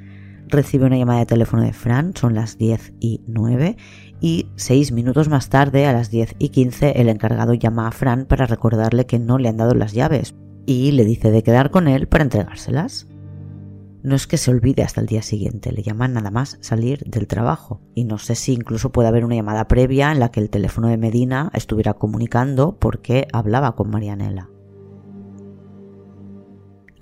[0.49, 3.78] recibe una llamada de teléfono de Fran, son las 10 y 9,
[4.20, 8.26] y seis minutos más tarde, a las 10 y 15, el encargado llama a Fran
[8.26, 10.34] para recordarle que no le han dado las llaves
[10.66, 13.07] y le dice de quedar con él para entregárselas.
[14.05, 17.26] No es que se olvide hasta el día siguiente, le llaman nada más salir del
[17.26, 17.80] trabajo.
[17.94, 20.88] Y no sé si incluso puede haber una llamada previa en la que el teléfono
[20.88, 24.50] de Medina estuviera comunicando porque hablaba con Marianela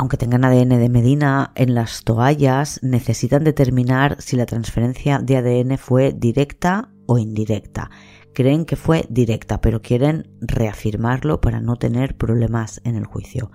[0.02, 5.78] aunque tengan ADN de Medina en las toallas, necesitan determinar si la transferencia de ADN
[5.78, 7.88] fue directa o indirecta.
[8.34, 13.52] Creen que fue directa, pero quieren reafirmarlo para no tener problemas en el juicio.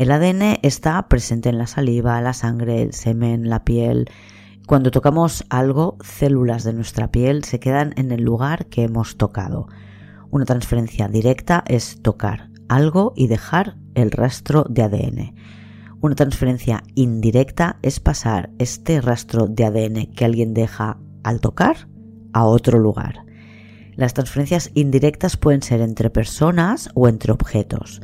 [0.00, 4.06] El ADN está presente en la saliva, la sangre, el semen, la piel.
[4.66, 9.68] Cuando tocamos algo, células de nuestra piel se quedan en el lugar que hemos tocado.
[10.30, 15.34] Una transferencia directa es tocar algo y dejar el rastro de ADN.
[16.00, 21.88] Una transferencia indirecta es pasar este rastro de ADN que alguien deja al tocar
[22.32, 23.26] a otro lugar.
[23.96, 28.00] Las transferencias indirectas pueden ser entre personas o entre objetos.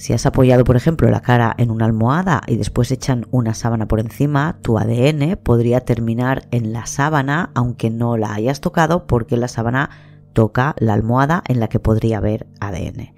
[0.00, 3.86] Si has apoyado, por ejemplo, la cara en una almohada y después echan una sábana
[3.86, 9.36] por encima, tu ADN podría terminar en la sábana aunque no la hayas tocado porque
[9.36, 9.90] la sábana
[10.32, 13.12] toca la almohada en la que podría haber ADN.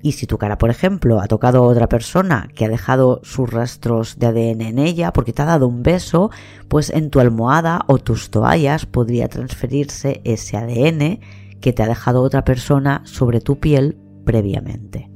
[0.00, 3.50] Y si tu cara, por ejemplo, ha tocado a otra persona que ha dejado sus
[3.50, 6.30] rastros de ADN en ella porque te ha dado un beso,
[6.68, 11.18] pues en tu almohada o tus toallas podría transferirse ese ADN
[11.60, 15.11] que te ha dejado otra persona sobre tu piel previamente.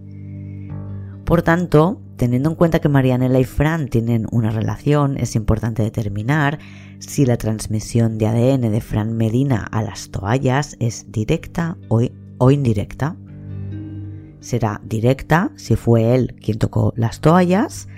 [1.26, 6.60] Por tanto, teniendo en cuenta que Marianela y Fran tienen una relación, es importante determinar
[7.00, 13.16] si la transmisión de ADN de Fran Medina a las toallas es directa o, indirecta
[14.38, 17.88] será directa si fue él quien tocó las toallas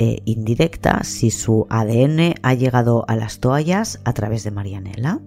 [0.00, 5.20] e indirecta si su ADN ha llegado a las toallas a través de Marianela.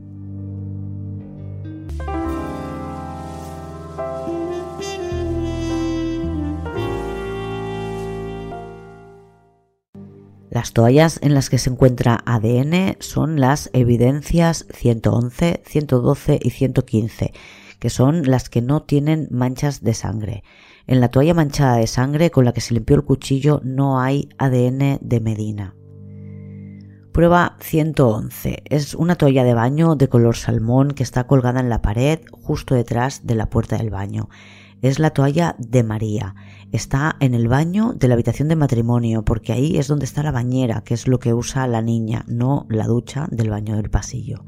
[10.56, 17.34] Las toallas en las que se encuentra ADN son las evidencias 111, 112 y 115
[17.78, 20.45] que son las que no tienen manchas de sangre.
[20.88, 24.30] En la toalla manchada de sangre con la que se limpió el cuchillo no hay
[24.38, 25.76] ADN de Medina.
[27.12, 28.64] Prueba 111.
[28.64, 32.76] Es una toalla de baño de color salmón que está colgada en la pared justo
[32.76, 34.30] detrás de la puerta del baño.
[34.82, 36.34] Es la toalla de María.
[36.72, 40.32] Está en el baño de la habitación de matrimonio porque ahí es donde está la
[40.32, 44.43] bañera, que es lo que usa la niña, no la ducha del baño del pasillo.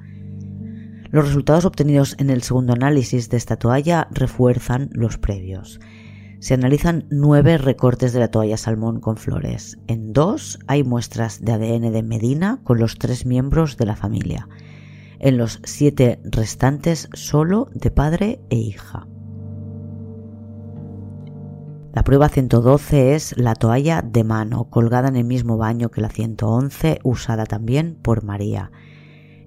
[1.09, 5.79] Los resultados obtenidos en el segundo análisis de esta toalla refuerzan los previos.
[6.39, 9.77] Se analizan nueve recortes de la toalla salmón con flores.
[9.87, 14.47] En dos hay muestras de ADN de Medina con los tres miembros de la familia.
[15.19, 19.07] En los siete restantes solo de padre e hija.
[21.97, 26.09] La prueba 112 es la toalla de mano, colgada en el mismo baño que la
[26.09, 28.71] 111, usada también por María.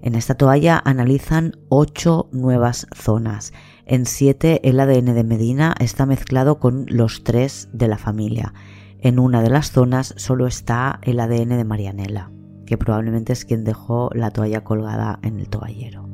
[0.01, 3.53] En esta toalla analizan ocho nuevas zonas.
[3.85, 8.53] En siete el ADN de Medina está mezclado con los tres de la familia.
[8.99, 12.31] En una de las zonas solo está el ADN de Marianela,
[12.65, 16.05] que probablemente es quien dejó la toalla colgada en el toallero.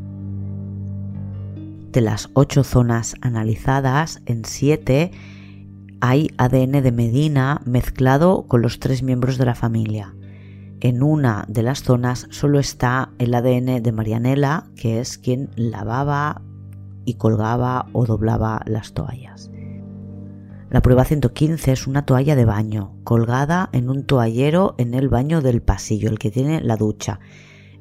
[1.91, 5.09] De las ocho zonas analizadas, en siete
[6.01, 10.13] hay ADN de Medina mezclado con los tres miembros de la familia
[10.79, 16.43] en una de las zonas solo está el ADN de Marianela, que es quien lavaba
[17.03, 19.49] y colgaba o doblaba las toallas.
[20.69, 25.41] La prueba 115 es una toalla de baño, colgada en un toallero en el baño
[25.41, 27.21] del pasillo, el que tiene la ducha,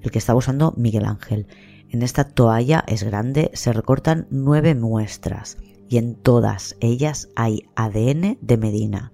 [0.00, 1.48] el que estaba usando Miguel Ángel.
[1.90, 5.58] En esta toalla es grande, se recortan nueve muestras
[5.88, 9.12] y en todas ellas hay ADN de Medina.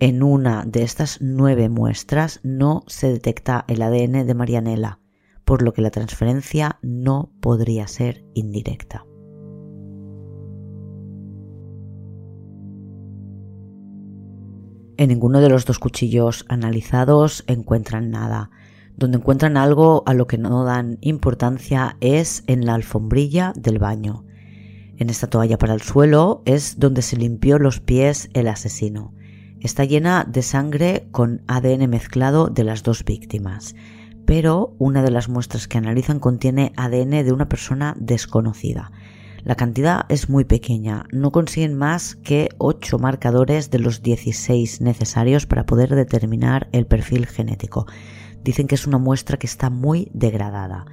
[0.00, 4.98] En una de estas nueve muestras no se detecta el ADN de Marianela,
[5.44, 9.04] por lo que la transferencia no podría ser indirecta.
[14.96, 18.50] En ninguno de los dos cuchillos analizados encuentran nada.
[18.96, 24.24] Donde encuentran algo a lo que no dan importancia es en la alfombrilla del baño.
[24.96, 29.12] En esta toalla para el suelo es donde se limpió los pies el asesino.
[29.60, 33.74] Está llena de sangre con ADN mezclado de las dos víctimas,
[34.24, 38.92] pero una de las muestras que analizan contiene ADN de una persona desconocida.
[39.42, 45.44] La cantidad es muy pequeña, no consiguen más que 8 marcadores de los 16 necesarios
[45.46, 47.86] para poder determinar el perfil genético.
[48.42, 50.86] Dicen que es una muestra que está muy degradada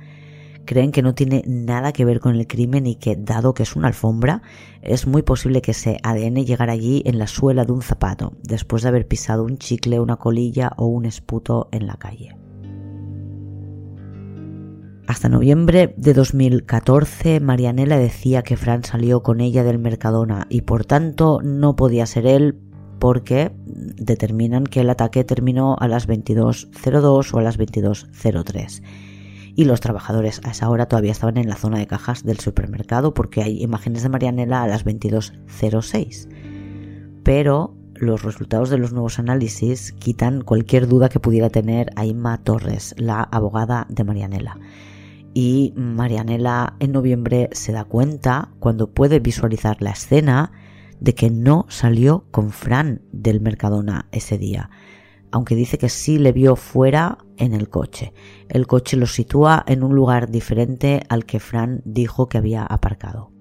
[0.66, 3.76] creen que no tiene nada que ver con el crimen y que, dado que es
[3.76, 4.41] una alfombra,
[4.82, 8.84] es muy posible que ese ADN llegara allí en la suela de un zapato, después
[8.84, 12.36] de haber pisado un chicle, una colilla o un esputo en la calle.
[15.07, 20.86] Hasta noviembre de 2014, Marianela decía que Fran salió con ella del Mercadona y por
[20.86, 22.57] tanto no podía ser él
[22.99, 29.11] porque determinan que el ataque terminó a las 22.02 o a las 22.03
[29.56, 33.14] y los trabajadores a esa hora todavía estaban en la zona de cajas del supermercado
[33.14, 36.30] porque hay imágenes de Marianela a las 22.06.
[37.24, 42.95] Pero los resultados de los nuevos análisis quitan cualquier duda que pudiera tener Aima Torres,
[42.97, 44.58] la abogada de Marianela.
[45.34, 50.52] Y Marianela en noviembre se da cuenta, cuando puede visualizar la escena,
[50.99, 54.70] de que no salió con Fran del Mercadona ese día.
[55.32, 58.14] Aunque dice que sí le vio fuera en el coche.
[58.50, 63.32] El coche lo sitúa en un lugar diferente al que Fran dijo que había aparcado.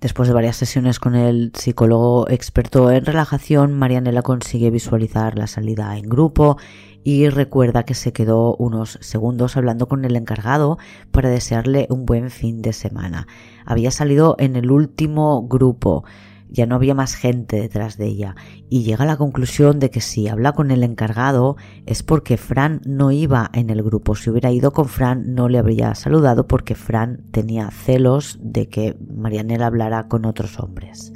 [0.00, 5.96] Después de varias sesiones con el psicólogo experto en relajación, Marianela consigue visualizar la salida
[5.96, 6.56] en grupo
[7.02, 10.78] y recuerda que se quedó unos segundos hablando con el encargado
[11.10, 13.26] para desearle un buen fin de semana.
[13.66, 16.04] Había salido en el último grupo,
[16.50, 18.36] ya no había más gente detrás de ella
[18.68, 22.80] y llega a la conclusión de que si habla con el encargado es porque Fran
[22.84, 24.14] no iba en el grupo.
[24.14, 28.96] Si hubiera ido con Fran no le habría saludado porque Fran tenía celos de que
[29.14, 31.12] Marianela hablara con otros hombres.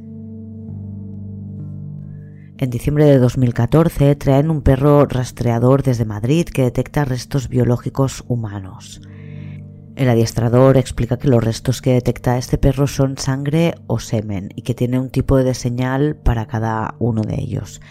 [2.58, 9.00] En diciembre de 2014 traen un perro rastreador desde Madrid que detecta restos biológicos humanos.
[9.94, 14.62] El adiestrador explica que los restos que detecta este perro son sangre o semen y
[14.62, 17.82] que tiene un tipo de señal para cada uno de ellos.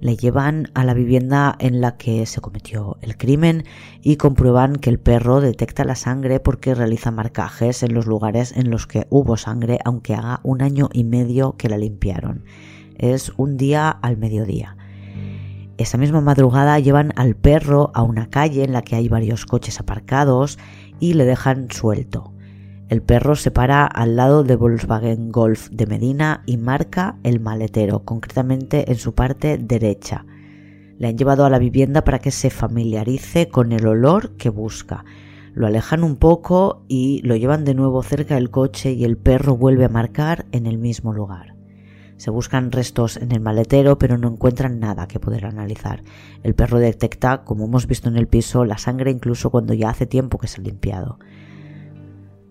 [0.00, 3.64] Le llevan a la vivienda en la que se cometió el crimen
[4.00, 8.70] y comprueban que el perro detecta la sangre porque realiza marcajes en los lugares en
[8.70, 12.44] los que hubo sangre aunque haga un año y medio que la limpiaron.
[12.96, 14.76] Es un día al mediodía.
[15.78, 19.80] Esa misma madrugada llevan al perro a una calle en la que hay varios coches
[19.80, 20.58] aparcados
[21.02, 22.32] y le dejan suelto.
[22.88, 28.04] El perro se para al lado de Volkswagen Golf de Medina y marca el maletero,
[28.04, 30.24] concretamente en su parte derecha.
[30.98, 35.04] Le han llevado a la vivienda para que se familiarice con el olor que busca.
[35.54, 39.56] Lo alejan un poco y lo llevan de nuevo cerca del coche y el perro
[39.56, 41.51] vuelve a marcar en el mismo lugar.
[42.22, 46.04] Se buscan restos en el maletero, pero no encuentran nada que poder analizar.
[46.44, 50.06] El perro detecta, como hemos visto en el piso, la sangre incluso cuando ya hace
[50.06, 51.18] tiempo que se ha limpiado.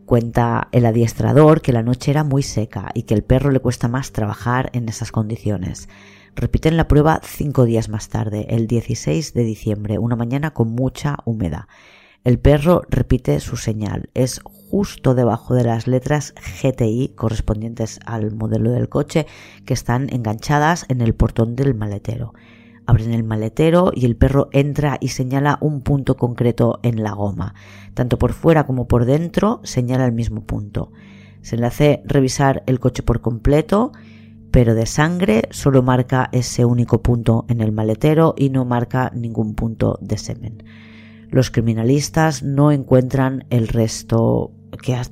[0.05, 3.87] Cuenta el adiestrador que la noche era muy seca y que el perro le cuesta
[3.87, 5.87] más trabajar en esas condiciones.
[6.35, 11.19] Repiten la prueba cinco días más tarde, el 16 de diciembre, una mañana con mucha
[11.23, 11.67] humedad.
[12.25, 14.09] El perro repite su señal.
[14.15, 14.41] Es
[14.71, 19.27] justo debajo de las letras GTI correspondientes al modelo del coche
[19.65, 22.33] que están enganchadas en el portón del maletero.
[22.85, 27.53] Abren el maletero y el perro entra y señala un punto concreto en la goma.
[27.93, 30.93] Tanto por fuera como por dentro señala el mismo punto.
[31.41, 33.91] Se le hace revisar el coche por completo,
[34.51, 39.53] pero de sangre solo marca ese único punto en el maletero y no marca ningún
[39.53, 40.63] punto de semen.
[41.29, 45.03] Los criminalistas no encuentran el resto que ha,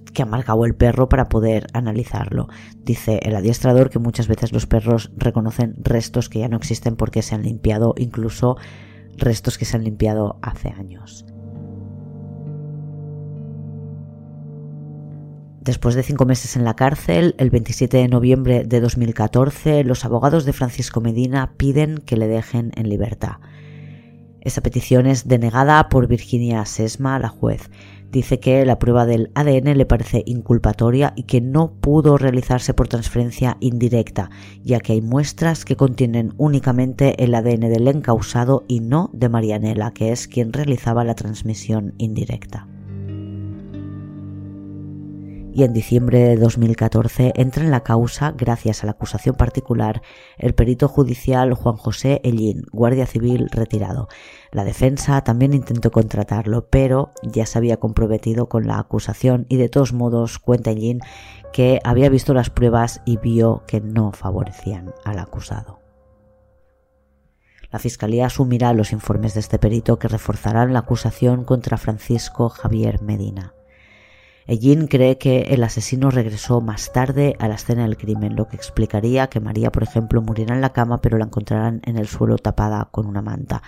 [0.66, 2.48] el perro para poder analizarlo.
[2.84, 7.22] Dice el adiestrador que muchas veces los perros reconocen restos que ya no existen porque
[7.22, 8.58] se han limpiado, incluso
[9.18, 11.26] restos que se han limpiado hace años.
[15.62, 20.46] Después de cinco meses en la cárcel, el 27 de noviembre de 2014, los abogados
[20.46, 23.38] de Francisco Medina piden que le dejen en libertad.
[24.42, 27.70] Esa petición es denegada por Virginia Sesma, la juez,
[28.12, 32.88] dice que la prueba del ADN le parece inculpatoria y que no pudo realizarse por
[32.88, 34.30] transferencia indirecta,
[34.64, 39.92] ya que hay muestras que contienen únicamente el ADN del encausado y no de Marianela,
[39.92, 42.69] que es quien realizaba la transmisión indirecta
[45.54, 50.02] y en diciembre de 2014 entra en la causa, gracias a la acusación particular,
[50.38, 54.08] el perito judicial Juan José Ellín, guardia civil retirado.
[54.52, 59.70] La defensa también intentó contratarlo, pero ya se había comprometido con la acusación y de
[59.70, 61.00] todos modos cuenta Ellín
[61.52, 65.80] que había visto las pruebas y vio que no favorecían al acusado.
[67.72, 73.02] La Fiscalía asumirá los informes de este perito que reforzarán la acusación contra Francisco Javier
[73.02, 73.54] Medina.
[74.50, 78.56] Ellín cree que el asesino regresó más tarde a la escena del crimen, lo que
[78.56, 82.36] explicaría que María, por ejemplo, muriera en la cama pero la encontraran en el suelo
[82.40, 83.62] tapada con una manta.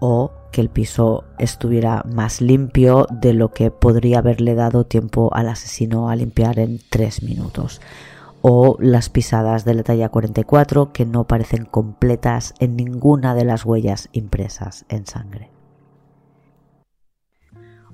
[0.00, 5.50] O que el piso estuviera más limpio de lo que podría haberle dado tiempo al
[5.50, 7.82] asesino a limpiar en tres minutos.
[8.40, 13.66] O las pisadas de la talla 44 que no parecen completas en ninguna de las
[13.66, 15.49] huellas impresas en sangre.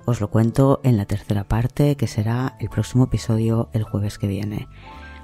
[0.07, 4.25] Os lo cuento en la tercera parte, que será el próximo episodio el jueves que
[4.25, 4.69] viene.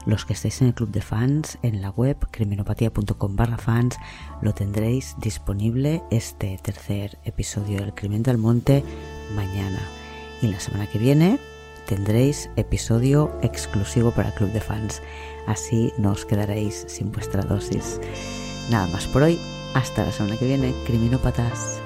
[0.06, 3.96] Los que estéis en el club de fans, en la web criminopatía.com barra fans,
[4.42, 8.84] lo tendréis disponible este tercer episodio del Crimen del Monte
[9.34, 9.80] mañana.
[10.42, 11.40] Y la semana que viene
[11.88, 15.02] tendréis episodio exclusivo para el club de fans.
[15.48, 18.02] Así no os quedaréis sin vuestra dosis.
[18.70, 19.40] Nada más por hoy.
[19.76, 21.83] Hasta la semana que viene, criminópatas.